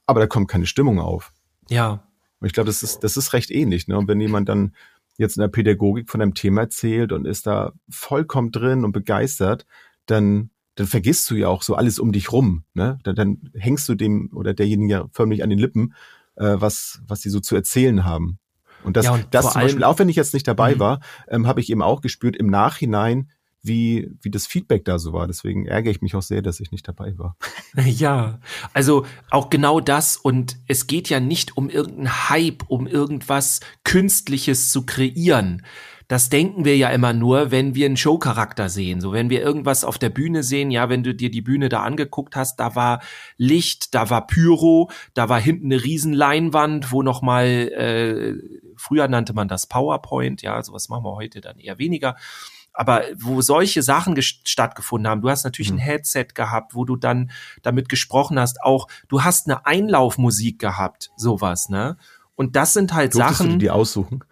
[0.06, 1.32] Aber da kommt keine Stimmung auf.
[1.70, 2.04] Ja.
[2.40, 3.88] Und ich glaube, das ist, das ist recht ähnlich.
[3.88, 3.96] Ne?
[3.96, 4.74] Und wenn jemand dann
[5.18, 9.66] jetzt in der Pädagogik von einem Thema erzählt und ist da vollkommen drin und begeistert,
[10.06, 12.64] dann, dann vergisst du ja auch so alles um dich rum.
[12.74, 12.98] Ne?
[13.04, 15.94] Dann, dann hängst du dem oder derjenige ja förmlich an den Lippen,
[16.36, 18.38] äh, was, was sie so zu erzählen haben.
[18.82, 20.80] Und das, ja, und das zum Beispiel, auch wenn ich jetzt nicht dabei mhm.
[20.80, 23.30] war, ähm, habe ich eben auch gespürt, im Nachhinein
[23.62, 25.26] wie, wie das Feedback da so war.
[25.26, 27.36] Deswegen ärgere ich mich auch sehr, dass ich nicht dabei war.
[27.84, 28.40] Ja,
[28.72, 30.16] also auch genau das.
[30.16, 35.62] Und es geht ja nicht um irgendeinen Hype, um irgendwas Künstliches zu kreieren.
[36.10, 39.00] Das denken wir ja immer nur, wenn wir einen Showcharakter sehen.
[39.00, 41.84] So, wenn wir irgendwas auf der Bühne sehen, ja, wenn du dir die Bühne da
[41.84, 43.00] angeguckt hast, da war
[43.36, 48.34] Licht, da war Pyro, da war hinten eine Riesenleinwand, wo nochmal, äh,
[48.74, 52.16] früher nannte man das PowerPoint, ja, sowas machen wir heute dann eher weniger
[52.80, 55.76] aber wo solche Sachen stattgefunden haben, du hast natürlich mhm.
[55.76, 61.10] ein Headset gehabt, wo du dann damit gesprochen hast, auch du hast eine Einlaufmusik gehabt,
[61.14, 61.98] sowas, ne?
[62.36, 63.50] Und das sind halt Durftest Sachen.
[63.50, 64.24] Du die aussuchen?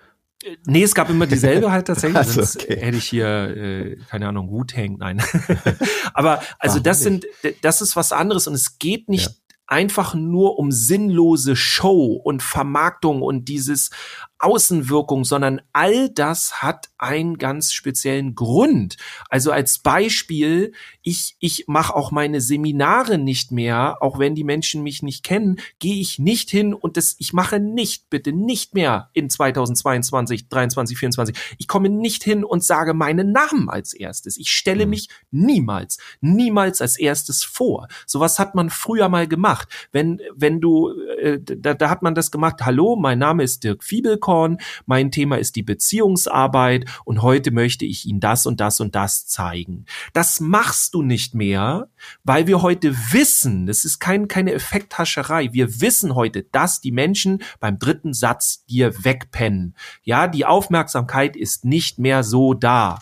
[0.43, 2.17] Äh, nee, es gab immer dieselbe halt tatsächlich.
[2.39, 2.81] also, okay.
[2.81, 5.23] hätte ich hier, äh, keine Ahnung, Wu-Tang, nein.
[6.15, 7.27] Aber also Warum das sind,
[7.61, 9.35] das ist was anderes und es geht nicht ja.
[9.67, 13.91] einfach nur um sinnlose Show und Vermarktung und dieses
[14.39, 18.97] Außenwirkung, sondern all das hat einen ganz speziellen Grund.
[19.29, 20.73] Also als Beispiel,
[21.03, 25.59] ich, ich mache auch meine Seminare nicht mehr, auch wenn die Menschen mich nicht kennen,
[25.79, 30.99] gehe ich nicht hin und das, ich mache nicht, bitte nicht mehr in 2022, 23,
[30.99, 31.37] 24.
[31.59, 34.37] Ich komme nicht hin und sage meinen Namen als erstes.
[34.37, 34.91] Ich stelle mhm.
[34.91, 37.89] mich niemals, niemals als erstes vor.
[38.07, 39.69] Sowas hat man früher mal gemacht.
[39.93, 43.83] Wenn, wenn du, äh, da, da hat man das gemacht, hallo, mein Name ist Dirk
[43.83, 48.79] Fiebel, Popcorn, mein Thema ist die Beziehungsarbeit und heute möchte ich Ihnen das und das
[48.79, 49.87] und das zeigen.
[50.13, 51.89] Das machst du nicht mehr,
[52.25, 57.43] weil wir heute wissen, das ist kein, keine Effekthascherei, wir wissen heute, dass die Menschen
[57.59, 59.75] beim dritten Satz dir wegpennen.
[60.03, 62.99] Ja, die Aufmerksamkeit ist nicht mehr so da.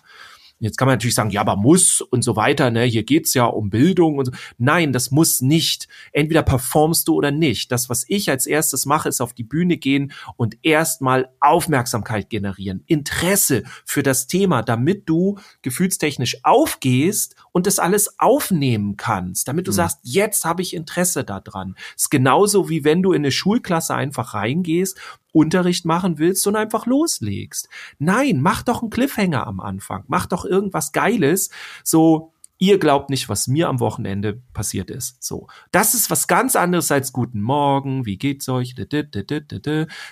[0.59, 2.85] Jetzt kann man natürlich sagen, ja, aber muss und so weiter, ne?
[2.85, 4.33] Hier geht's ja um Bildung und so.
[4.57, 5.87] Nein, das muss nicht.
[6.12, 7.71] Entweder performst du oder nicht.
[7.73, 12.83] Das, was ich als erstes mache, ist auf die Bühne gehen und erstmal Aufmerksamkeit generieren,
[12.87, 19.71] Interesse für das Thema, damit du gefühlstechnisch aufgehst und das alles aufnehmen kannst, damit du
[19.71, 19.77] mhm.
[19.77, 21.75] sagst, jetzt habe ich Interesse daran.
[21.97, 24.99] Ist genauso wie wenn du in eine Schulklasse einfach reingehst
[25.33, 27.71] Unterricht machen willst und einfach loslegst.
[27.99, 30.05] Nein, mach doch einen Cliffhanger am Anfang.
[30.07, 31.49] Mach doch irgendwas Geiles.
[31.83, 35.23] So, ihr glaubt nicht, was mir am Wochenende passiert ist.
[35.23, 38.75] So, das ist was ganz anderes als guten Morgen, wie geht's euch?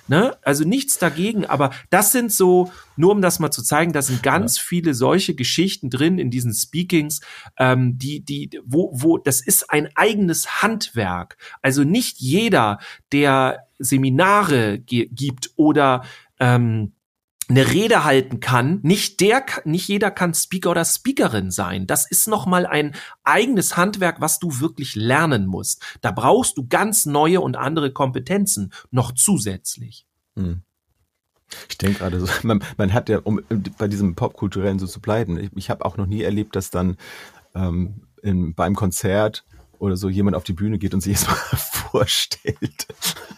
[0.09, 0.37] Ne?
[0.43, 4.23] Also nichts dagegen, aber das sind so, nur um das mal zu zeigen, da sind
[4.23, 4.63] ganz ja.
[4.67, 7.21] viele solche Geschichten drin in diesen Speakings,
[7.59, 11.37] ähm, die, die, wo, wo, das ist ein eigenes Handwerk.
[11.63, 12.79] Also nicht jeder,
[13.13, 16.05] der Seminare gibt oder
[16.39, 16.93] ähm,
[17.49, 21.87] eine Rede halten kann, nicht der, nicht jeder kann Speaker oder Speakerin sein.
[21.87, 25.83] Das ist nochmal ein eigenes Handwerk, was du wirklich lernen musst.
[26.01, 30.07] Da brauchst du ganz neue und andere Kompetenzen noch zusätzlich.
[30.37, 30.63] Hm.
[31.69, 33.41] Ich denke gerade so, man, man, hat ja, um
[33.79, 36.97] bei diesem Popkulturellen so zu bleiben, ich, ich habe auch noch nie erlebt, dass dann
[37.55, 39.45] ähm, in, beim Konzert
[39.79, 41.39] oder so jemand auf die Bühne geht und sich erstmal
[41.95, 42.87] vorstellt.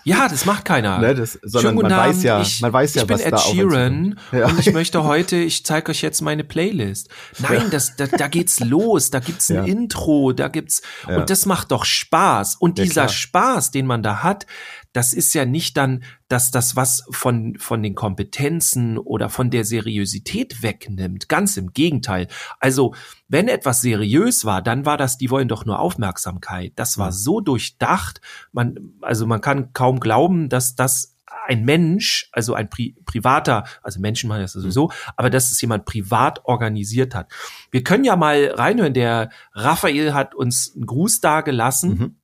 [0.05, 0.99] Ja, das macht keiner.
[0.99, 3.39] Ne, das, sondern man weiß ja, ich, man weiß ja, ich bin was Ed da
[3.39, 4.47] Sheeran ja.
[4.47, 7.11] und ich möchte heute, ich zeige euch jetzt meine Playlist.
[7.39, 7.69] Nein, ja.
[7.69, 9.65] das, da, da geht's los, da gibt's ein ja.
[9.65, 12.57] Intro, da gibt's und das macht doch Spaß.
[12.57, 14.47] Und dieser Spaß, den man da hat,
[14.97, 19.67] das ist ja nicht dann, dass das was von, von den Kompetenzen oder von der
[19.67, 21.29] Seriosität wegnimmt.
[21.29, 22.29] Ganz im Gegenteil.
[22.61, 22.95] Also,
[23.29, 26.73] wenn etwas seriös war, dann war das, die wollen doch nur Aufmerksamkeit.
[26.77, 28.23] Das war so durchdacht.
[28.53, 31.15] Man, also man kann kaum glauben, dass das
[31.47, 35.85] ein Mensch, also ein Pri privater, also Menschen machen das sowieso, aber dass es jemand
[35.85, 37.31] privat organisiert hat.
[37.71, 41.91] Wir können ja mal reinhören, der Raphael hat uns einen Gruß da gelassen.
[41.91, 42.17] Mhm.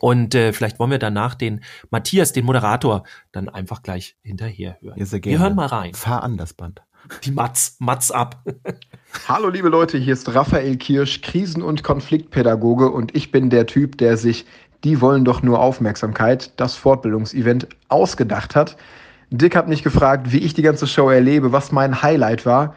[0.00, 1.60] Und äh, vielleicht wollen wir danach den
[1.90, 4.98] Matthias, den Moderator, dann einfach gleich hinterher hören.
[4.98, 5.38] Ja, sehr gerne.
[5.38, 5.94] Wir hören mal rein.
[5.94, 6.82] Fahr an das Band.
[7.24, 8.44] Die Matz, Matz ab.
[9.28, 13.98] Hallo liebe Leute, hier ist Raphael Kirsch, Krisen- und Konfliktpädagoge und ich bin der Typ,
[13.98, 14.46] der sich
[14.84, 18.78] Die wollen doch nur Aufmerksamkeit, das Fortbildungsevent, ausgedacht hat.
[19.30, 22.74] Dick hat mich gefragt, wie ich die ganze Show erlebe, was mein Highlight war.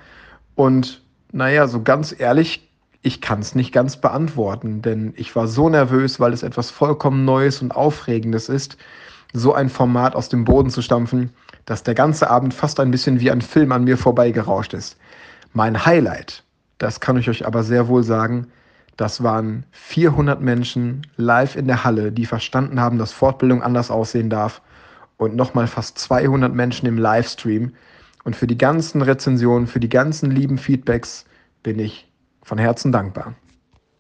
[0.55, 2.72] Und naja, so ganz ehrlich
[3.03, 7.25] ich kann es nicht ganz beantworten, denn ich war so nervös, weil es etwas vollkommen
[7.25, 8.77] Neues und Aufregendes ist,
[9.33, 11.31] so ein Format aus dem Boden zu stampfen,
[11.65, 14.97] dass der ganze Abend fast ein bisschen wie ein Film an mir vorbeigerauscht ist.
[15.51, 16.43] Mein Highlight,
[16.77, 18.47] das kann ich euch aber sehr wohl sagen,
[18.95, 24.29] das waren 400 Menschen live in der Halle, die verstanden haben, dass Fortbildung anders aussehen
[24.29, 24.61] darf
[25.17, 27.73] und nochmal fast 200 Menschen im Livestream.
[28.23, 31.25] Und für die ganzen Rezensionen, für die ganzen lieben Feedbacks
[31.63, 32.07] bin ich
[32.43, 33.35] von Herzen dankbar.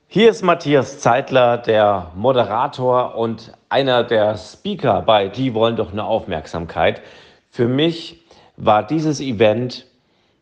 [0.07, 6.03] Hier ist Matthias Zeitler, der Moderator und einer der Speaker bei Die wollen doch eine
[6.03, 7.01] Aufmerksamkeit.
[7.49, 8.21] Für mich
[8.55, 9.87] war dieses Event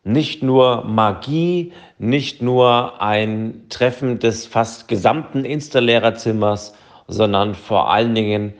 [0.04, 6.74] nicht nur Magie, nicht nur ein Treffen des fast gesamten Insta-Lehrerzimmers,
[7.06, 8.54] sondern vor allen Dingen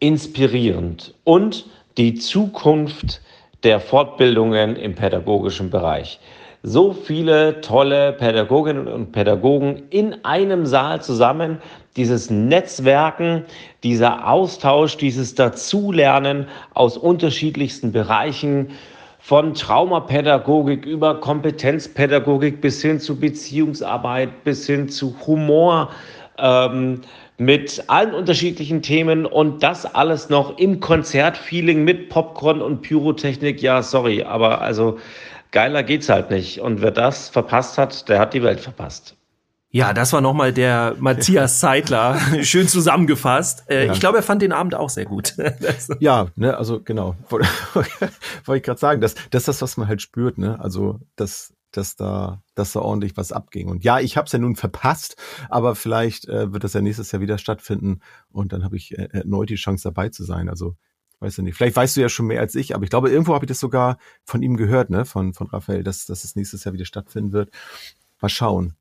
[0.00, 1.66] inspirierend und
[1.96, 3.22] die Zukunft
[3.62, 6.18] der Fortbildungen im pädagogischen Bereich
[6.62, 11.58] so viele tolle Pädagoginnen und Pädagogen in einem Saal zusammen.
[11.96, 13.44] Dieses Netzwerken,
[13.82, 18.70] dieser Austausch, dieses Dazulernen aus unterschiedlichsten Bereichen,
[19.18, 25.90] von Traumapädagogik über Kompetenzpädagogik bis hin zu Beziehungsarbeit, bis hin zu Humor.
[26.38, 27.02] Ähm,
[27.38, 33.62] mit allen unterschiedlichen Themen und das alles noch im Konzertfeeling mit Popcorn und Pyrotechnik.
[33.62, 34.98] Ja, sorry, aber also
[35.52, 36.60] geiler geht's halt nicht.
[36.60, 39.16] Und wer das verpasst hat, der hat die Welt verpasst.
[39.74, 43.64] Ja, das war nochmal der Matthias Zeitler, schön zusammengefasst.
[43.70, 43.92] Äh, ja.
[43.94, 45.34] Ich glaube, er fand den Abend auch sehr gut.
[45.98, 50.02] ja, ne, also genau, wollte ich gerade sagen, das, das ist das, was man halt
[50.02, 50.60] spürt, ne?
[50.60, 53.70] Also dass, dass da, dass da ordentlich was abging.
[53.70, 55.16] Und ja, ich habe es ja nun verpasst,
[55.48, 59.08] aber vielleicht äh, wird das ja nächstes Jahr wieder stattfinden und dann habe ich äh,
[59.10, 60.50] erneut die Chance dabei zu sein.
[60.50, 60.76] Also
[61.22, 61.56] weiß ich nicht.
[61.56, 63.60] Vielleicht weißt du ja schon mehr als ich, aber ich glaube, irgendwo habe ich das
[63.60, 67.32] sogar von ihm gehört, ne, von, von Raphael, dass, dass es nächstes Jahr wieder stattfinden
[67.32, 67.50] wird.
[68.20, 68.74] Mal schauen.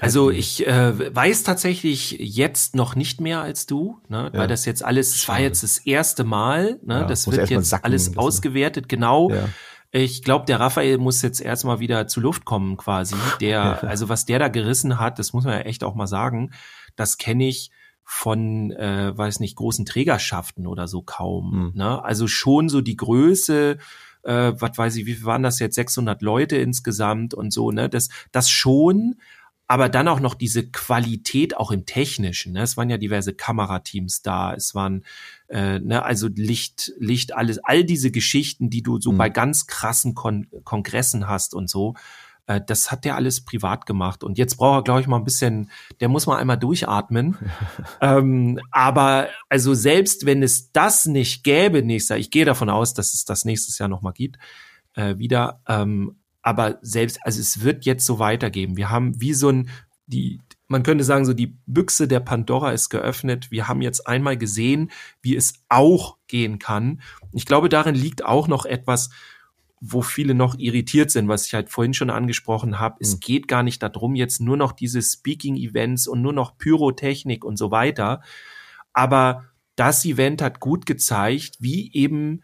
[0.00, 4.30] Also ich äh, weiß tatsächlich jetzt noch nicht mehr als du, ne?
[4.32, 4.40] Ja.
[4.40, 7.00] weil das jetzt alles, es war jetzt das erste Mal, ne?
[7.00, 8.18] Ja, das wird jetzt sacken alles lassen.
[8.18, 9.30] ausgewertet, genau.
[9.30, 9.48] Ja.
[9.92, 13.14] Ich glaube, der Raphael muss jetzt erstmal wieder zu Luft kommen quasi.
[13.40, 16.50] Der, also was der da gerissen hat, das muss man ja echt auch mal sagen,
[16.96, 17.70] das kenne ich
[18.08, 21.52] von, äh, weiß nicht, großen Trägerschaften oder so kaum.
[21.52, 21.72] Hm.
[21.74, 22.04] Ne?
[22.04, 23.78] Also schon so die Größe,
[24.22, 27.88] äh, was weiß ich, wie viel waren das jetzt, 600 Leute insgesamt und so, ne?
[27.88, 29.16] Das, das schon,
[29.66, 32.52] aber dann auch noch diese Qualität auch im Technischen.
[32.52, 32.62] Ne?
[32.62, 35.04] Es waren ja diverse Kamerateams da, es waren
[35.48, 39.18] äh, ne, also Licht, Licht, alles, all diese Geschichten, die du so Mhm.
[39.18, 41.94] bei ganz krassen Kon Kongressen hast und so.
[42.46, 44.24] Äh, das hat der alles privat gemacht.
[44.24, 47.36] Und jetzt braucht er, glaube ich, mal ein bisschen, der muss mal einmal durchatmen.
[48.00, 52.94] ähm, aber also selbst wenn es das nicht gäbe nächstes Jahr, ich gehe davon aus,
[52.94, 54.38] dass es das nächstes Jahr nochmal gibt,
[54.94, 58.76] äh, wieder, ähm, aber selbst, also es wird jetzt so weitergeben.
[58.76, 59.68] Wir haben wie so ein,
[60.06, 63.50] die, man könnte sagen, so die Büchse der Pandora ist geöffnet.
[63.50, 67.00] Wir haben jetzt einmal gesehen, wie es auch gehen kann.
[67.32, 69.10] Ich glaube, darin liegt auch noch etwas,
[69.80, 72.96] wo viele noch irritiert sind, was ich halt vorhin schon angesprochen habe.
[73.00, 73.20] Es Mhm.
[73.20, 77.70] geht gar nicht darum, jetzt nur noch diese Speaking-Events und nur noch Pyrotechnik und so
[77.70, 78.22] weiter.
[78.92, 79.44] Aber
[79.76, 82.42] das Event hat gut gezeigt, wie eben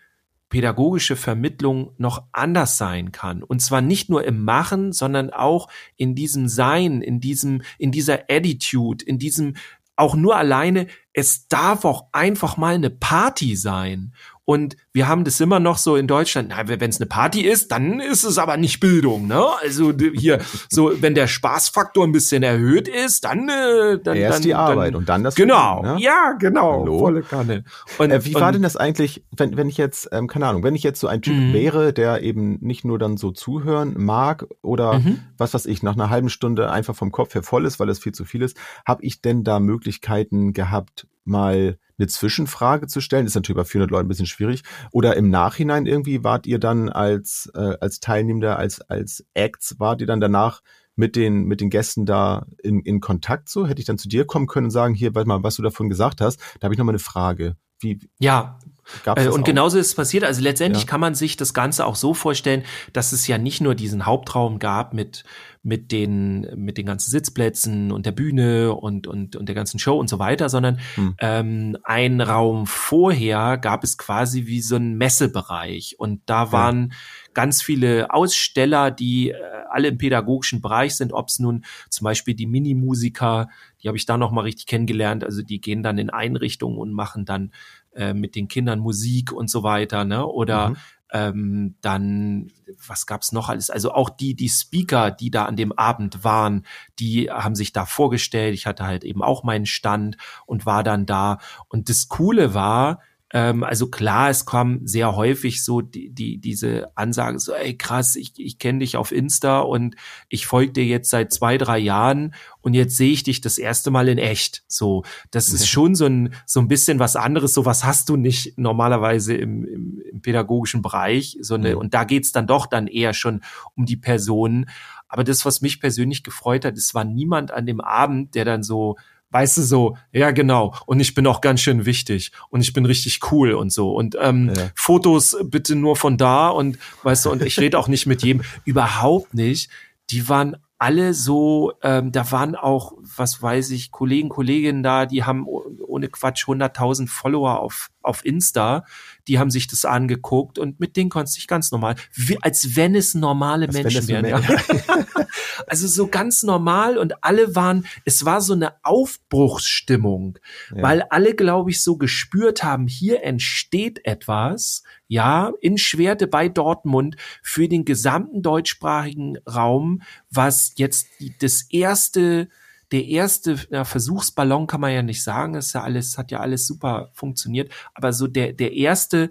[0.51, 3.43] pädagogische Vermittlung noch anders sein kann.
[3.43, 8.25] Und zwar nicht nur im Machen, sondern auch in diesem Sein, in diesem, in dieser
[8.29, 9.55] Attitude, in diesem
[9.97, 14.15] auch nur alleine, es darf auch einfach mal eine Party sein.
[14.45, 17.71] Und wir haben das immer noch so in Deutschland, na, wenn es eine Party ist,
[17.71, 19.41] dann ist es aber nicht Bildung, ne?
[19.63, 24.43] Also hier, so, wenn der Spaßfaktor ein bisschen erhöht ist, dann, äh, dann, Erst dann,
[24.43, 26.03] die Arbeit dann, und dann das Genau, Verdienen, ne?
[26.03, 26.99] ja, genau, Hallo?
[26.99, 27.63] volle Kanne.
[27.99, 30.65] Und, Äh, wie war und- denn das eigentlich, wenn, wenn ich jetzt, ähm, keine Ahnung,
[30.65, 31.53] wenn ich jetzt so ein Typ Mhm.
[31.53, 35.21] wäre, der eben nicht nur dann so zuhören mag oder Mhm.
[35.39, 38.01] was weiß ich, nach einer halben Stunde einfach vom Kopf her voll ist, weil es
[38.01, 43.27] viel zu viel ist, habe ich denn da Möglichkeiten gehabt, mal eine Zwischenfrage zu stellen?
[43.27, 44.63] Ist natürlich bei 400 Leuten ein bisschen schwierig.
[44.91, 50.01] Oder im Nachhinein irgendwie wart ihr dann als, äh, als Teilnehmender, als, als Acts, wart
[50.01, 50.63] ihr dann danach
[50.95, 53.67] mit den, mit den Gästen da in, in Kontakt so?
[53.67, 55.89] Hätte ich dann zu dir kommen können und sagen, hier, warte mal, was du davon
[55.89, 57.57] gesagt hast, da habe ich noch eine Frage.
[57.81, 58.59] Wie ja,
[59.05, 59.45] gab's Äh, und auch?
[59.45, 60.25] genauso ist es passiert.
[60.25, 60.89] Also letztendlich Ja.
[60.89, 64.59] kann man sich das Ganze auch so vorstellen, dass es ja nicht nur diesen Hauptraum
[64.59, 65.25] gab mit
[65.65, 69.97] mit den mit den ganzen Sitzplätzen und der Bühne und und und der ganzen Show
[69.97, 71.15] und so weiter, sondern Hm.
[71.21, 76.93] ähm, ein Raum vorher gab es quasi wie so ein Messebereich und da waren
[77.33, 79.37] ganz viele Aussteller, die äh,
[79.71, 83.49] alle im pädagogischen Bereich sind, ob es nun zum Beispiel die Minimusiker,
[83.83, 86.93] die habe ich da noch mal richtig kennengelernt, also die gehen dann in Einrichtungen und
[86.93, 87.53] machen dann
[87.95, 90.27] äh, mit den Kindern Musik und so weiter, ne?
[90.27, 90.77] Oder Mhm.
[91.15, 92.51] ähm, dann,
[92.87, 93.69] was gab's noch alles?
[93.69, 96.65] Also auch die, die Speaker, die da an dem Abend waren,
[96.99, 98.55] die haben sich da vorgestellt.
[98.55, 101.39] Ich hatte halt eben auch meinen Stand und war dann da.
[101.69, 103.01] Und das Coole war,
[103.33, 108.15] ähm, also klar, es kam sehr häufig so die, die diese Ansage so, ey krass,
[108.15, 109.97] ich, ich kenne dich auf Insta und
[110.29, 113.91] ich folge dir jetzt seit zwei, drei Jahren und jetzt sehe ich dich das erste
[113.91, 114.63] Mal in echt.
[114.69, 117.53] So, das ist schon so ein, so ein bisschen was anderes.
[117.55, 121.37] So was hast du nicht normalerweise im, im, im pädagogischen Bereich.
[121.41, 121.79] So eine, Mhm.
[121.79, 123.43] Und da geht's dann doch dann eher schon
[123.75, 124.67] um die Personen.
[125.09, 128.63] Aber das, was mich persönlich gefreut hat, es war niemand an dem Abend, der dann
[128.63, 128.97] so,
[129.33, 132.87] weißt du, so, ja genau, und ich bin auch ganz schön wichtig und ich bin
[132.87, 133.93] richtig cool und so.
[133.93, 134.71] Und ähm, Ja.
[134.75, 138.43] Fotos bitte nur von da und weißt du, und ich rede auch nicht mit jedem,
[138.65, 139.71] überhaupt nicht.
[140.11, 145.23] Die waren alle so, ähm, da waren auch, was weiß ich, Kollegen, Kolleginnen da, die
[145.23, 148.85] haben oh- ohne Quatsch 100.000 Follower auf, auf Insta,
[149.29, 152.77] die haben sich das angeguckt und mit denen konntest du dich ganz normal, wie, als
[152.77, 154.27] wenn es normale Als Menschen wären.
[154.27, 154.41] Ja.
[155.67, 160.39] also so ganz normal und alle waren, es war so eine Aufbruchsstimmung,
[160.75, 160.83] Ja.
[160.83, 167.17] weil alle, glaube ich, so gespürt haben, hier entsteht etwas, ja, in Schwerte bei Dortmund
[167.43, 172.49] für den gesamten deutschsprachigen Raum, was jetzt die, das erste,
[172.93, 176.67] der erste ja, Versuchsballon kann man ja nicht sagen, ist ja alles, hat ja alles
[176.67, 179.31] super funktioniert, aber so der, der erste,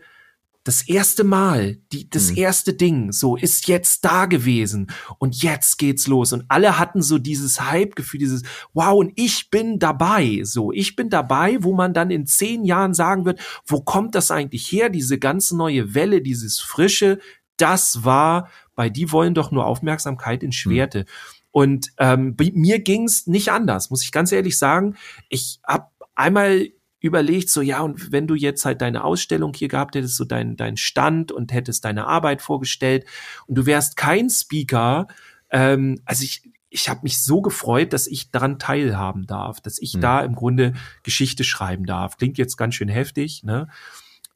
[0.64, 2.38] das erste Mal, die, das Mhm.
[2.38, 6.34] erste Ding, so ist jetzt da gewesen und jetzt geht's los.
[6.34, 8.44] Und alle hatten so dieses Hype-Gefühl, dieses
[8.74, 10.72] Wow und ich bin dabei, so.
[10.72, 14.72] Ich bin dabei, wo man dann in zehn Jahren sagen wird, wo kommt das eigentlich
[14.72, 17.20] her, diese ganze neue Welle, dieses frische,
[17.58, 21.06] das war bei die wollen doch nur Aufmerksamkeit in Schwerte.
[21.52, 24.96] Und ähm, mir ging's nicht anders, muss ich ganz ehrlich sagen.
[25.30, 26.70] Ich hab einmal
[27.02, 30.56] überlegt, so ja, und wenn du jetzt halt deine Ausstellung hier gehabt hättest, so dein,
[30.56, 33.06] dein Stand und hättest deine Arbeit vorgestellt
[33.48, 35.08] und du wärst kein Speaker,
[35.50, 39.96] ähm, also ich, ich habe mich so gefreut, dass ich daran teilhaben darf, dass ich
[39.96, 40.02] mhm.
[40.02, 42.18] da im Grunde Geschichte schreiben darf.
[42.18, 43.68] Klingt jetzt ganz schön heftig, ne?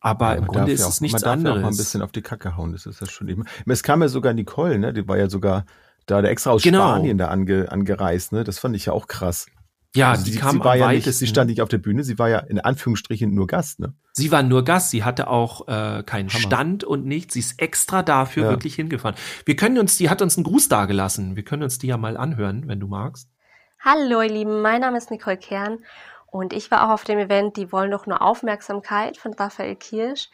[0.01, 1.43] Aber ja, im Grunde ist ja auch, es nichts man anderes.
[1.43, 3.45] Darf ja auch mal ein bisschen auf die Kacke hauen, das ist ja schon eben.
[3.65, 4.93] Es kam ja sogar Nicole, ne?
[4.93, 5.65] Die war ja sogar
[6.05, 6.89] da der extra aus genau.
[6.89, 8.43] Spanien da ange, angereist, ne?
[8.43, 9.47] Das fand ich ja auch krass.
[9.95, 12.03] Ja, also die sie, kam sie war ja nicht, sie stand nicht auf der Bühne,
[12.03, 13.93] sie war ja in Anführungsstrichen nur Gast, ne?
[14.11, 16.41] Sie war nur Gast, sie hatte auch äh, keinen Hammer.
[16.41, 18.49] Stand und nichts, sie ist extra dafür ja.
[18.49, 19.15] wirklich hingefahren.
[19.45, 21.37] Wir können uns, die hat uns einen Gruß dagelassen.
[21.37, 23.29] Wir können uns die ja mal anhören, wenn du magst.
[23.79, 25.79] Hallo ihr Lieben, mein Name ist Nicole Kern
[26.27, 30.29] und ich war auch auf dem Event Die wollen doch nur Aufmerksamkeit von Raphael Kirsch.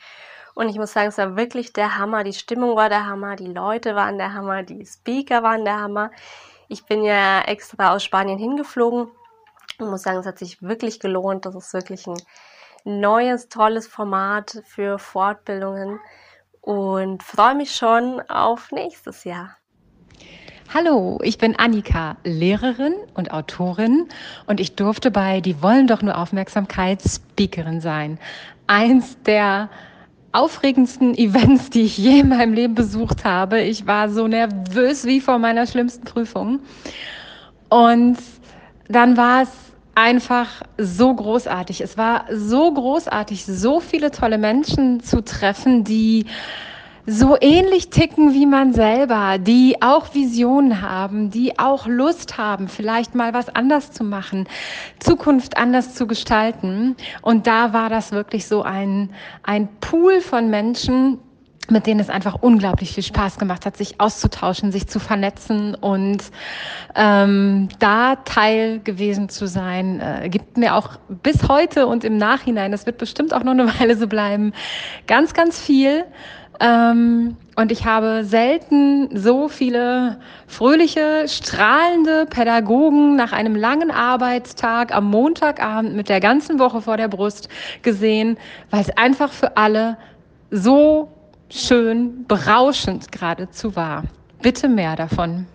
[0.54, 2.24] Und ich muss sagen, es war wirklich der Hammer.
[2.24, 6.12] Die Stimmung war der Hammer, die Leute waren der Hammer, die Speaker waren der Hammer.
[6.68, 9.10] Ich bin ja extra aus Spanien hingeflogen
[9.80, 11.46] und muss sagen, es hat sich wirklich gelohnt.
[11.46, 12.16] Das ist wirklich ein
[12.86, 16.00] neues, tolles Format für Fortbildungen
[16.62, 19.58] und freue mich schon auf nächstes Jahr.
[20.74, 24.08] Hallo, ich bin Annika, Lehrerin und Autorin
[24.46, 28.20] und ich durfte bei Die wollen doch nur Aufmerksamkeit Speakerin sein.
[28.68, 29.70] Eins der
[30.32, 33.62] aufregendsten Events, die ich je in meinem Leben besucht habe.
[33.62, 36.60] Ich war so nervös wie vor meiner schlimmsten Prüfung.
[37.70, 38.18] Und
[38.88, 39.50] dann war es
[39.96, 41.82] einfach so großartig.
[41.82, 46.26] Es war so großartig, so viele tolle Menschen zu treffen, die
[47.06, 53.16] so ähnlich ticken wie man selber, die auch Visionen haben, die auch Lust haben, vielleicht
[53.16, 54.48] mal was anders zu machen,
[55.00, 56.96] Zukunft anders zu gestalten.
[57.22, 59.10] Und da war das wirklich so ein,
[59.44, 61.20] ein Pool von Menschen,
[61.70, 66.24] mit denen es einfach unglaublich viel Spaß gemacht hat, sich auszutauschen, sich zu vernetzen und
[66.96, 72.72] ähm, da Teil gewesen zu sein, äh, gibt mir auch bis heute und im Nachhinein,
[72.72, 74.54] das wird bestimmt auch noch eine Weile so bleiben,
[75.08, 76.06] ganz, ganz viel.
[76.62, 85.10] Ähm, und ich habe selten so viele fröhliche, strahlende Pädagogen nach einem langen Arbeitstag am
[85.10, 87.50] Montagabend mit der ganzen Woche vor der Brust
[87.82, 88.38] gesehen,
[88.70, 89.98] weil es einfach für alle
[90.52, 91.10] so
[91.50, 94.04] schön, berauschend geradezu war.
[94.42, 95.48] Bitte mehr davon.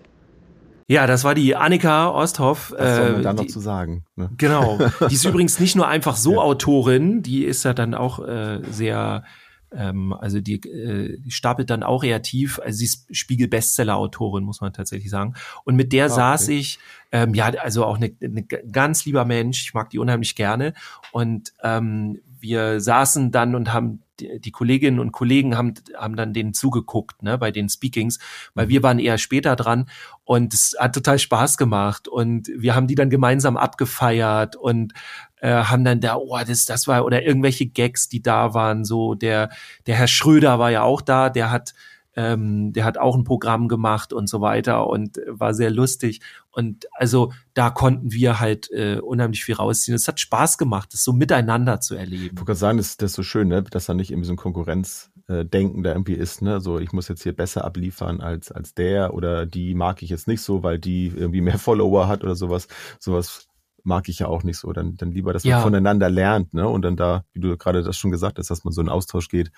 [0.89, 2.73] Ja, das war die Annika Osthoff.
[2.77, 4.05] Was soll man äh, da noch zu sagen?
[4.15, 4.29] Ne?
[4.37, 4.77] Genau.
[5.09, 6.39] Die ist übrigens nicht nur einfach so ja.
[6.39, 9.23] Autorin, die ist ja dann auch äh, sehr,
[9.71, 12.59] ähm, also die, äh, die stapelt dann auch eher tief.
[12.59, 15.35] Also sie ist Spiegel-Bestseller-Autorin, muss man tatsächlich sagen.
[15.63, 16.57] Und mit der ah, saß okay.
[16.57, 16.79] ich,
[17.11, 19.63] ähm, ja, also auch eine, eine ganz lieber Mensch.
[19.63, 20.73] Ich mag die unheimlich gerne.
[21.11, 26.33] Und ähm, wir saßen dann und haben die, die Kolleginnen und Kollegen haben, haben dann
[26.33, 28.19] denen zugeguckt, ne, bei den Speakings,
[28.53, 29.89] weil wir waren eher später dran
[30.23, 34.93] und es hat total Spaß gemacht und wir haben die dann gemeinsam abgefeiert und
[35.41, 39.15] äh, haben dann da, oh, das, das war, oder irgendwelche Gags, die da waren, so
[39.15, 39.49] der,
[39.85, 41.73] der Herr Schröder war ja auch da, der hat
[42.17, 46.19] ähm, der hat auch ein Programm gemacht und so weiter und war sehr lustig.
[46.51, 49.95] Und also da konnten wir halt äh, unheimlich viel rausziehen.
[49.95, 52.23] Es hat Spaß gemacht, das so miteinander zu erleben.
[52.23, 53.61] Ich wollte gerade sagen, das, ist so schön, ne?
[53.61, 56.59] dass da nicht irgendwie so ein Konkurrenzdenken da irgendwie ist, ne?
[56.59, 60.27] So, ich muss jetzt hier besser abliefern als, als der oder die mag ich jetzt
[60.27, 62.67] nicht so, weil die irgendwie mehr Follower hat oder sowas.
[62.99, 63.47] Sowas
[63.87, 64.73] mag ich ja auch nicht so.
[64.73, 65.61] Dann, dann lieber, dass man ja.
[65.61, 66.67] voneinander lernt, ne?
[66.67, 69.29] Und dann da, wie du gerade das schon gesagt hast, dass man so einen Austausch
[69.29, 69.51] geht.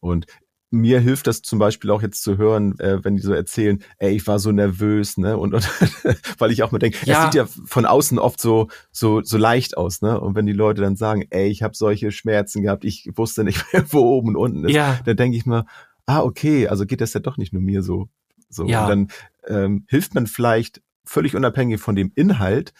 [0.00, 0.26] Und
[0.70, 4.16] mir hilft das zum Beispiel auch jetzt zu hören, äh, wenn die so erzählen, ey,
[4.16, 5.36] ich war so nervös, ne?
[5.36, 5.68] Und, und
[6.38, 7.18] weil ich auch mir denke, ja.
[7.18, 10.18] es sieht ja von außen oft so so so leicht aus, ne?
[10.18, 13.64] Und wenn die Leute dann sagen, ey, ich habe solche Schmerzen gehabt, ich wusste nicht
[13.72, 14.98] mehr, wo oben und unten ist, ja.
[15.04, 15.66] dann denke ich mir,
[16.06, 18.08] ah, okay, also geht das ja doch nicht nur mir so.
[18.48, 18.66] So.
[18.66, 18.82] Ja.
[18.82, 19.08] Und dann
[19.48, 22.72] ähm, hilft man vielleicht völlig unabhängig von dem Inhalt,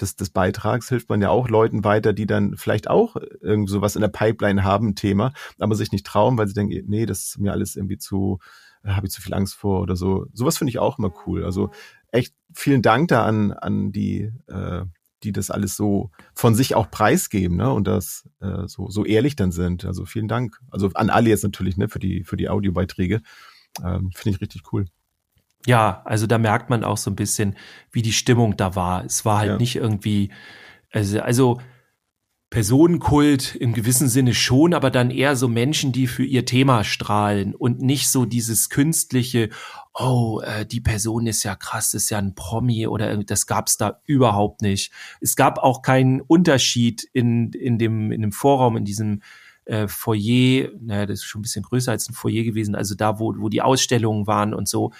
[0.00, 3.96] des, des Beitrags hilft man ja auch Leuten weiter, die dann vielleicht auch irgend sowas
[3.96, 7.38] in der Pipeline haben, Thema, aber sich nicht trauen, weil sie denken, nee, das ist
[7.38, 8.38] mir alles irgendwie zu,
[8.84, 10.26] äh, habe ich zu viel Angst vor oder so.
[10.32, 11.44] Sowas finde ich auch immer cool.
[11.44, 11.70] Also
[12.12, 14.84] echt vielen Dank da an, an die, äh,
[15.22, 17.72] die das alles so von sich auch preisgeben, ne?
[17.72, 19.84] Und das äh, so, so ehrlich dann sind.
[19.84, 20.60] Also vielen Dank.
[20.70, 23.20] Also an alle jetzt natürlich, ne, für die, für die Audiobeiträge.
[23.84, 24.86] Ähm, Finde ich richtig cool.
[25.66, 27.56] Ja, also da merkt man auch so ein bisschen,
[27.92, 29.04] wie die Stimmung da war.
[29.04, 29.56] Es war halt ja.
[29.58, 30.30] nicht irgendwie,
[30.90, 31.58] also, also
[32.50, 37.54] Personenkult im gewissen Sinne schon, aber dann eher so Menschen, die für ihr Thema strahlen
[37.54, 39.50] und nicht so dieses künstliche,
[39.92, 44.00] oh, äh, die Person ist ja krass, ist ja ein Promi oder das gab's da
[44.06, 44.92] überhaupt nicht.
[45.20, 49.20] Es gab auch keinen Unterschied in, in, dem, in dem Vorraum, in diesem
[49.66, 53.18] äh, Foyer, naja, das ist schon ein bisschen größer als ein Foyer gewesen, also da,
[53.18, 54.92] wo, wo die Ausstellungen waren und so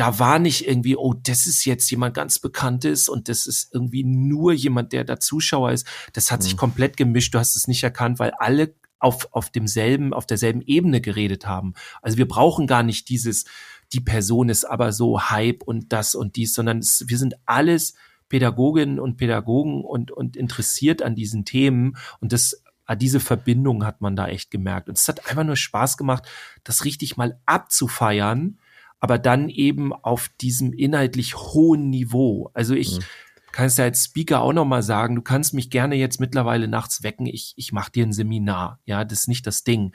[0.00, 4.02] da war nicht irgendwie, oh, das ist jetzt jemand ganz Bekanntes und das ist irgendwie
[4.02, 5.86] nur jemand, der da Zuschauer ist.
[6.14, 6.44] Das hat mhm.
[6.44, 7.34] sich komplett gemischt.
[7.34, 11.74] Du hast es nicht erkannt, weil alle auf, auf demselben, auf derselben Ebene geredet haben.
[12.00, 13.44] Also wir brauchen gar nicht dieses,
[13.92, 17.92] die Person ist aber so Hype und das und dies, sondern es, wir sind alles
[18.30, 24.00] Pädagoginnen und Pädagogen und, und interessiert an diesen Themen und das ah, diese Verbindung hat
[24.00, 24.88] man da echt gemerkt.
[24.88, 26.26] Und es hat einfach nur Spaß gemacht,
[26.64, 28.59] das richtig mal abzufeiern,
[29.00, 32.50] aber dann eben auf diesem inhaltlich hohen Niveau.
[32.54, 33.04] Also ich mhm.
[33.52, 37.02] kann es ja als Speaker auch nochmal sagen, du kannst mich gerne jetzt mittlerweile nachts
[37.02, 38.78] wecken, ich, ich mache dir ein Seminar.
[38.84, 39.92] Ja, das ist nicht das Ding.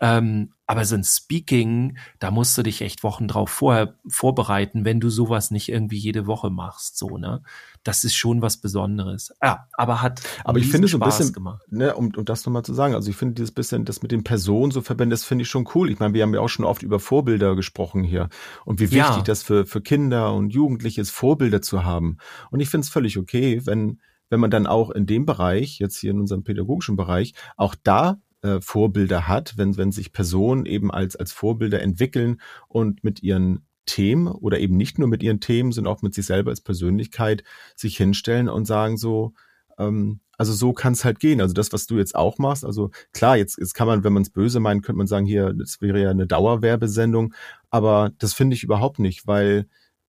[0.00, 5.00] Ähm, aber so ein Speaking, da musst du dich echt Wochen drauf vorher vorbereiten, wenn
[5.00, 7.42] du sowas nicht irgendwie jede Woche machst, so, ne?
[7.84, 9.32] Das ist schon was Besonderes.
[9.42, 11.62] Ja, aber hat Aber ich finde so ein bisschen, gemacht.
[11.70, 14.24] ne, um, um das nochmal zu sagen, also ich finde dieses bisschen, das mit den
[14.24, 15.90] Personen so verbinden, das finde ich schon cool.
[15.90, 18.28] Ich meine, wir haben ja auch schon oft über Vorbilder gesprochen hier
[18.66, 19.22] und wie wichtig ja.
[19.22, 22.18] das für, für Kinder und Jugendliche ist, Vorbilder zu haben.
[22.50, 25.96] Und ich finde es völlig okay, wenn, wenn man dann auch in dem Bereich, jetzt
[25.96, 30.90] hier in unserem pädagogischen Bereich, auch da äh, Vorbilder hat, wenn, wenn sich Personen eben
[30.90, 35.72] als, als Vorbilder entwickeln und mit ihren Themen oder eben nicht nur mit ihren Themen,
[35.72, 37.42] sondern auch mit sich selber als Persönlichkeit
[37.74, 39.32] sich hinstellen und sagen so,
[39.78, 41.40] ähm, also so kann es halt gehen.
[41.40, 44.22] Also das, was du jetzt auch machst, also klar, jetzt, jetzt kann man, wenn man
[44.22, 47.34] es böse meint, könnte man sagen, hier, das wäre ja eine Dauerwerbesendung,
[47.70, 49.66] aber das finde ich überhaupt nicht, weil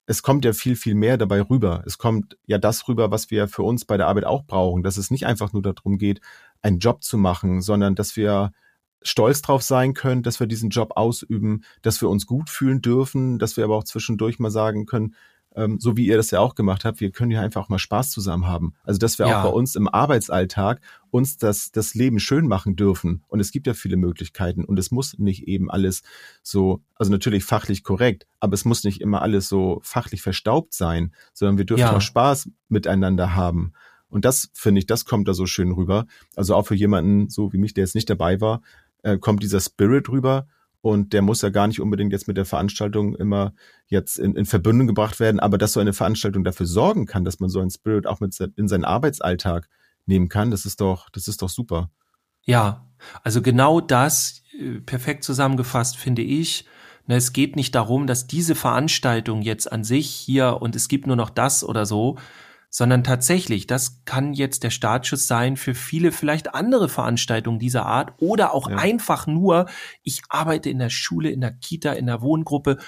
[0.09, 1.83] es kommt ja viel, viel mehr dabei rüber.
[1.85, 4.97] Es kommt ja das rüber, was wir für uns bei der Arbeit auch brauchen, dass
[4.97, 6.23] es nicht einfach nur darum geht,
[6.63, 8.53] einen Job zu machen, sondern dass wir
[9.03, 13.39] stolz drauf sein können, dass wir diesen Job ausüben, dass wir uns gut fühlen dürfen,
[13.39, 15.15] dass wir aber auch zwischendurch mal sagen können,
[15.55, 17.79] ähm, so wie ihr das ja auch gemacht habt, wir können ja einfach auch mal
[17.79, 18.75] Spaß zusammen haben.
[18.85, 19.41] Also dass wir ja.
[19.41, 20.81] auch bei uns im Arbeitsalltag
[21.11, 23.25] uns das, das Leben schön machen dürfen.
[23.29, 26.03] Und es gibt ja viele Möglichkeiten und es muss nicht eben alles
[26.43, 31.13] so, also natürlich fachlich korrekt, aber es muss nicht immer alles so fachlich verstaubt sein,
[31.33, 31.97] sondern wir dürfen ja.
[31.97, 33.73] auch Spaß miteinander haben.
[34.11, 36.07] Und das finde ich, das kommt da so schön rüber.
[36.35, 38.63] Also auch für jemanden so wie mich, der jetzt nicht dabei war,
[39.03, 40.47] äh, kommt dieser Spirit rüber
[40.81, 43.53] und der muss ja gar nicht unbedingt jetzt mit der Veranstaltung immer
[43.87, 47.41] jetzt in, in Verbindung gebracht werden, aber dass so eine Veranstaltung dafür sorgen kann, dass
[47.41, 49.69] man so einen Spirit auch mit in seinen Arbeitsalltag
[50.07, 51.91] nehmen kann, das ist doch, das ist doch super.
[52.45, 52.87] Ja,
[53.23, 56.65] also genau das, äh, perfekt zusammengefasst, finde ich.
[57.07, 61.07] Ne, es geht nicht darum, dass diese Veranstaltung jetzt an sich hier und es gibt
[61.07, 62.17] nur noch das oder so,
[62.71, 68.15] sondern tatsächlich, das kann jetzt der Startschuss sein für viele vielleicht andere Veranstaltungen dieser Art
[68.19, 68.77] oder auch ja.
[68.77, 69.67] einfach nur,
[70.03, 72.79] ich arbeite in der Schule, in der Kita, in der Wohngruppe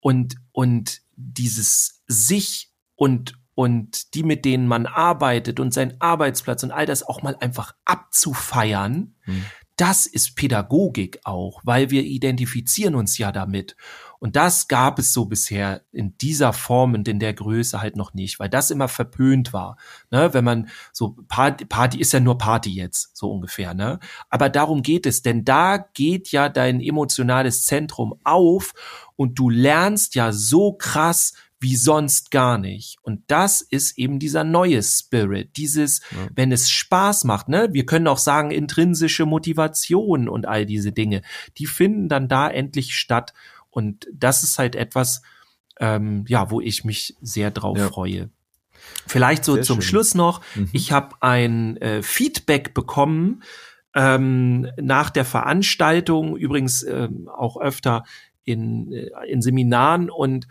[0.00, 6.70] und, und dieses sich und und die, mit denen man arbeitet und seinen Arbeitsplatz und
[6.70, 9.44] all das auch mal einfach abzufeiern, hm.
[9.74, 13.74] das ist Pädagogik auch, weil wir identifizieren uns ja damit.
[14.18, 18.14] Und das gab es so bisher in dieser Form und in der Größe halt noch
[18.14, 19.76] nicht, weil das immer verpönt war.
[20.10, 20.34] Ne?
[20.34, 23.74] Wenn man so Party, Party ist ja nur Party jetzt, so ungefähr.
[23.74, 23.98] Ne?
[24.28, 28.72] Aber darum geht es, denn da geht ja dein emotionales Zentrum auf
[29.16, 32.98] und du lernst ja so krass wie sonst gar nicht.
[33.02, 36.28] Und das ist eben dieser neue Spirit, dieses, ja.
[36.34, 37.68] wenn es Spaß macht, ne?
[37.72, 41.22] Wir können auch sagen, intrinsische Motivation und all diese Dinge,
[41.58, 43.32] die finden dann da endlich statt.
[43.70, 45.22] Und das ist halt etwas,
[45.80, 47.88] ähm, ja, wo ich mich sehr drauf ja.
[47.88, 48.30] freue.
[49.06, 49.88] Vielleicht so sehr zum schön.
[49.88, 50.42] Schluss noch.
[50.54, 50.70] Mhm.
[50.72, 53.42] Ich habe ein äh, Feedback bekommen
[53.94, 58.04] ähm, nach der Veranstaltung, übrigens ähm, auch öfter
[58.44, 60.46] in, äh, in Seminaren und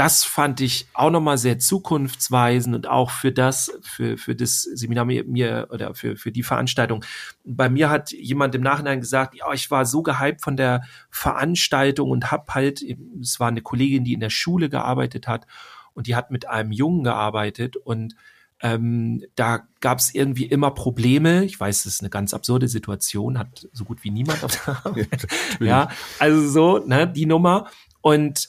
[0.00, 5.04] das fand ich auch nochmal sehr zukunftsweisend und auch für das, für, für das Seminar
[5.04, 7.04] mir, mir oder für, für die Veranstaltung.
[7.44, 12.08] Bei mir hat jemand im Nachhinein gesagt, ja, ich war so gehypt von der Veranstaltung
[12.08, 12.82] und hab halt,
[13.20, 15.46] es war eine Kollegin, die in der Schule gearbeitet hat
[15.92, 18.16] und die hat mit einem Jungen gearbeitet und
[18.62, 21.44] ähm, da gab es irgendwie immer Probleme.
[21.44, 24.86] Ich weiß, es ist eine ganz absurde Situation, hat so gut wie niemand auf der
[24.86, 25.26] Arbeit.
[25.60, 27.68] ja, also so, ne, die Nummer.
[28.00, 28.48] Und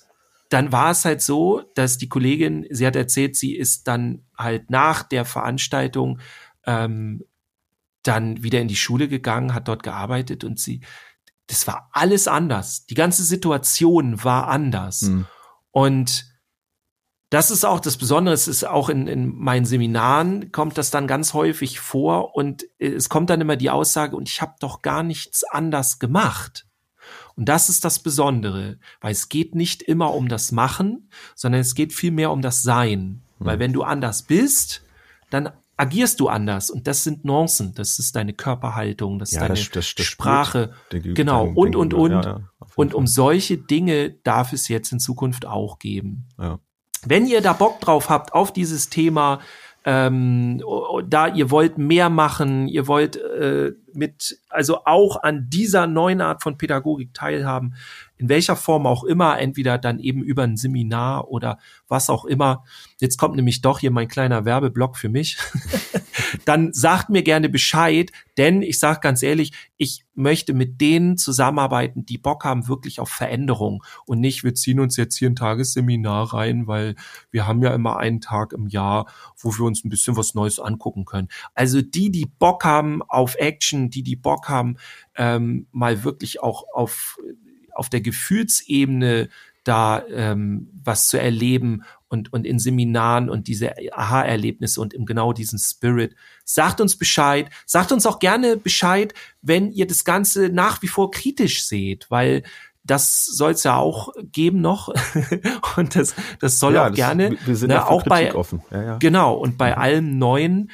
[0.51, 4.69] dann war es halt so, dass die Kollegin, sie hat erzählt, sie ist dann halt
[4.69, 6.19] nach der Veranstaltung
[6.65, 7.23] ähm,
[8.03, 10.81] dann wieder in die Schule gegangen, hat dort gearbeitet und sie,
[11.47, 12.85] das war alles anders.
[12.85, 15.03] Die ganze Situation war anders.
[15.03, 15.25] Mhm.
[15.71, 16.25] Und
[17.29, 21.07] das ist auch das Besondere, es ist auch in, in meinen Seminaren kommt das dann
[21.07, 25.01] ganz häufig vor und es kommt dann immer die Aussage, und ich habe doch gar
[25.01, 26.65] nichts anders gemacht.
[27.41, 31.73] Und das ist das Besondere, weil es geht nicht immer um das Machen, sondern es
[31.73, 33.23] geht vielmehr um das Sein.
[33.39, 33.45] Mhm.
[33.45, 34.83] Weil wenn du anders bist,
[35.31, 36.69] dann agierst du anders.
[36.69, 40.05] Und das sind Nuancen, das ist deine Körperhaltung, das ist ja, deine das, das, das
[40.05, 41.47] Sprache, Spürt, genau.
[41.47, 42.11] Und und und.
[42.11, 42.41] Ja, ja,
[42.75, 46.27] und um solche Dinge darf es jetzt in Zukunft auch geben.
[47.03, 49.39] Wenn ihr da Bock drauf habt auf dieses Thema,
[49.83, 50.61] ähm,
[51.07, 56.43] da ihr wollt mehr machen, ihr wollt äh, mit, also auch an dieser neuen Art
[56.43, 57.73] von Pädagogik teilhaben,
[58.17, 61.57] in welcher Form auch immer, entweder dann eben über ein Seminar oder
[61.87, 62.63] was auch immer.
[62.99, 65.37] Jetzt kommt nämlich doch hier mein kleiner Werbeblock für mich.
[66.45, 72.05] dann sagt mir gerne Bescheid, denn ich sage ganz ehrlich, ich möchte mit denen zusammenarbeiten,
[72.05, 76.33] die Bock haben wirklich auf Veränderung und nicht, wir ziehen uns jetzt hier ein Tagesseminar
[76.33, 76.95] rein, weil
[77.31, 80.59] wir haben ja immer einen Tag im Jahr, wo wir uns ein bisschen was Neues
[80.59, 81.29] angucken können.
[81.53, 84.77] Also die, die Bock haben auf Action, die, die Bock haben,
[85.15, 87.17] ähm, mal wirklich auch auf,
[87.73, 89.29] auf der Gefühlsebene
[89.63, 95.31] da ähm, was zu erleben und, und in Seminaren und diese Aha-Erlebnisse und im genau
[95.33, 96.15] diesen Spirit.
[96.43, 97.49] Sagt uns Bescheid.
[97.65, 102.43] Sagt uns auch gerne Bescheid, wenn ihr das Ganze nach wie vor kritisch seht, weil
[102.83, 104.91] das soll es ja auch geben noch
[105.77, 108.63] und das das soll ja, auch das, gerne wir sind ne, auch bei offen.
[108.71, 108.97] Ja, ja.
[108.97, 109.81] genau und bei mhm.
[109.81, 110.71] allem Neuen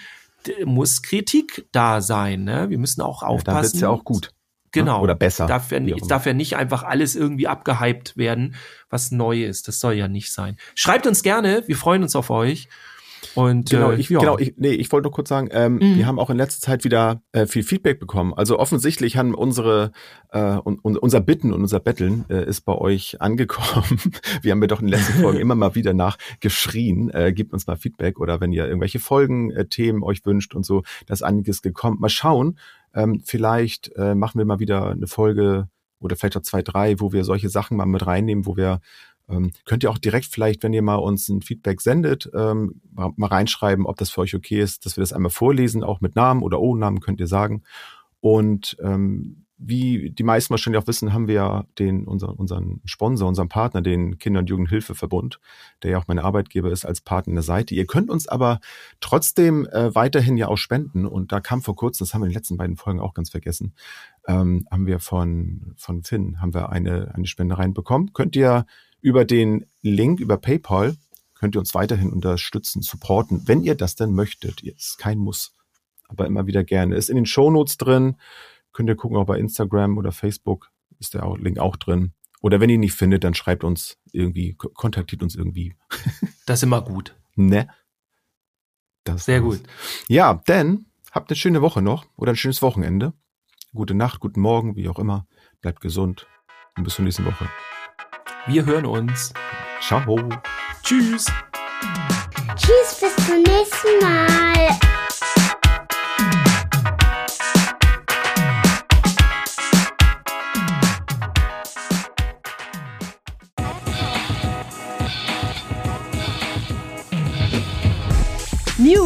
[0.63, 4.31] muss Kritik da sein ne wir müssen auch aufpassen ja, dann wird's ja auch gut
[4.79, 5.01] Genau.
[5.01, 5.47] Oder besser.
[5.47, 8.55] Darf ja, nicht, darf ja nicht einfach alles irgendwie abgehypt werden,
[8.89, 9.67] was neu ist.
[9.67, 10.57] Das soll ja nicht sein.
[10.75, 12.69] Schreibt uns gerne, wir freuen uns auf euch.
[13.35, 14.19] Und genau, äh, ich, ja.
[14.19, 15.95] genau, ich, nee, ich wollte nur kurz sagen, ähm, mhm.
[15.97, 18.33] wir haben auch in letzter Zeit wieder äh, viel Feedback bekommen.
[18.33, 19.91] Also offensichtlich haben unsere
[20.31, 23.99] äh, un, unser Bitten und unser Betteln äh, ist bei euch angekommen.
[24.41, 27.09] wir haben mir doch in den letzten Folgen immer mal wieder nachgeschrien.
[27.11, 30.65] Äh, gebt uns mal Feedback oder wenn ihr irgendwelche Folgen, äh, Themen euch wünscht und
[30.65, 31.97] so, da ist einiges gekommen.
[31.99, 32.57] Mal schauen,
[32.97, 35.69] ähm, vielleicht äh, machen wir mal wieder eine Folge
[35.99, 38.81] oder vielleicht auch zwei, drei, wo wir solche Sachen mal mit reinnehmen, wo wir
[39.29, 43.27] ähm, könnt ihr auch direkt vielleicht, wenn ihr mal uns ein Feedback sendet, ähm, mal
[43.27, 46.41] reinschreiben, ob das für euch okay ist, dass wir das einmal vorlesen, auch mit Namen
[46.41, 47.63] oder ohne Namen könnt ihr sagen.
[48.19, 53.27] Und ähm, wie die meisten wahrscheinlich auch wissen, haben wir ja den, unseren, unseren Sponsor,
[53.27, 55.39] unseren Partner, den Kinder- und Jugendhilfeverbund,
[55.81, 57.73] der ja auch meine Arbeitgeber ist, als Partner der Seite.
[57.73, 58.59] Ihr könnt uns aber
[58.99, 61.07] trotzdem äh, weiterhin ja auch spenden.
[61.07, 63.31] Und da kam vor kurzem, das haben wir in den letzten beiden Folgen auch ganz
[63.31, 63.73] vergessen,
[64.27, 68.13] ähm, haben wir von, von Finn, haben wir eine, eine Spende reinbekommen.
[68.13, 68.67] Könnt ihr
[69.01, 70.95] über den Link, über PayPal,
[71.33, 74.61] könnt ihr uns weiterhin unterstützen, supporten, wenn ihr das denn möchtet.
[74.61, 75.55] Jetzt kein Muss,
[76.07, 76.95] aber immer wieder gerne.
[76.95, 78.17] Ist in den Shownotes drin
[78.77, 80.69] Könnt ihr gucken, auch bei Instagram oder Facebook
[80.99, 82.13] ist der Link auch drin.
[82.41, 85.75] Oder wenn ihr ihn nicht findet, dann schreibt uns irgendwie, kontaktiert uns irgendwie.
[86.45, 87.15] Das ist immer gut.
[87.33, 87.67] Ne?
[89.03, 89.61] Das Sehr gut.
[90.07, 93.13] Ja, denn habt eine schöne Woche noch oder ein schönes Wochenende.
[93.73, 95.25] Gute Nacht, guten Morgen, wie auch immer.
[95.59, 96.27] Bleibt gesund
[96.77, 97.49] und bis zur nächsten Woche.
[98.45, 99.33] Wir hören uns.
[99.81, 100.29] Ciao.
[100.83, 101.25] Tschüss.
[102.55, 104.86] Tschüss, bis zum nächsten Mal.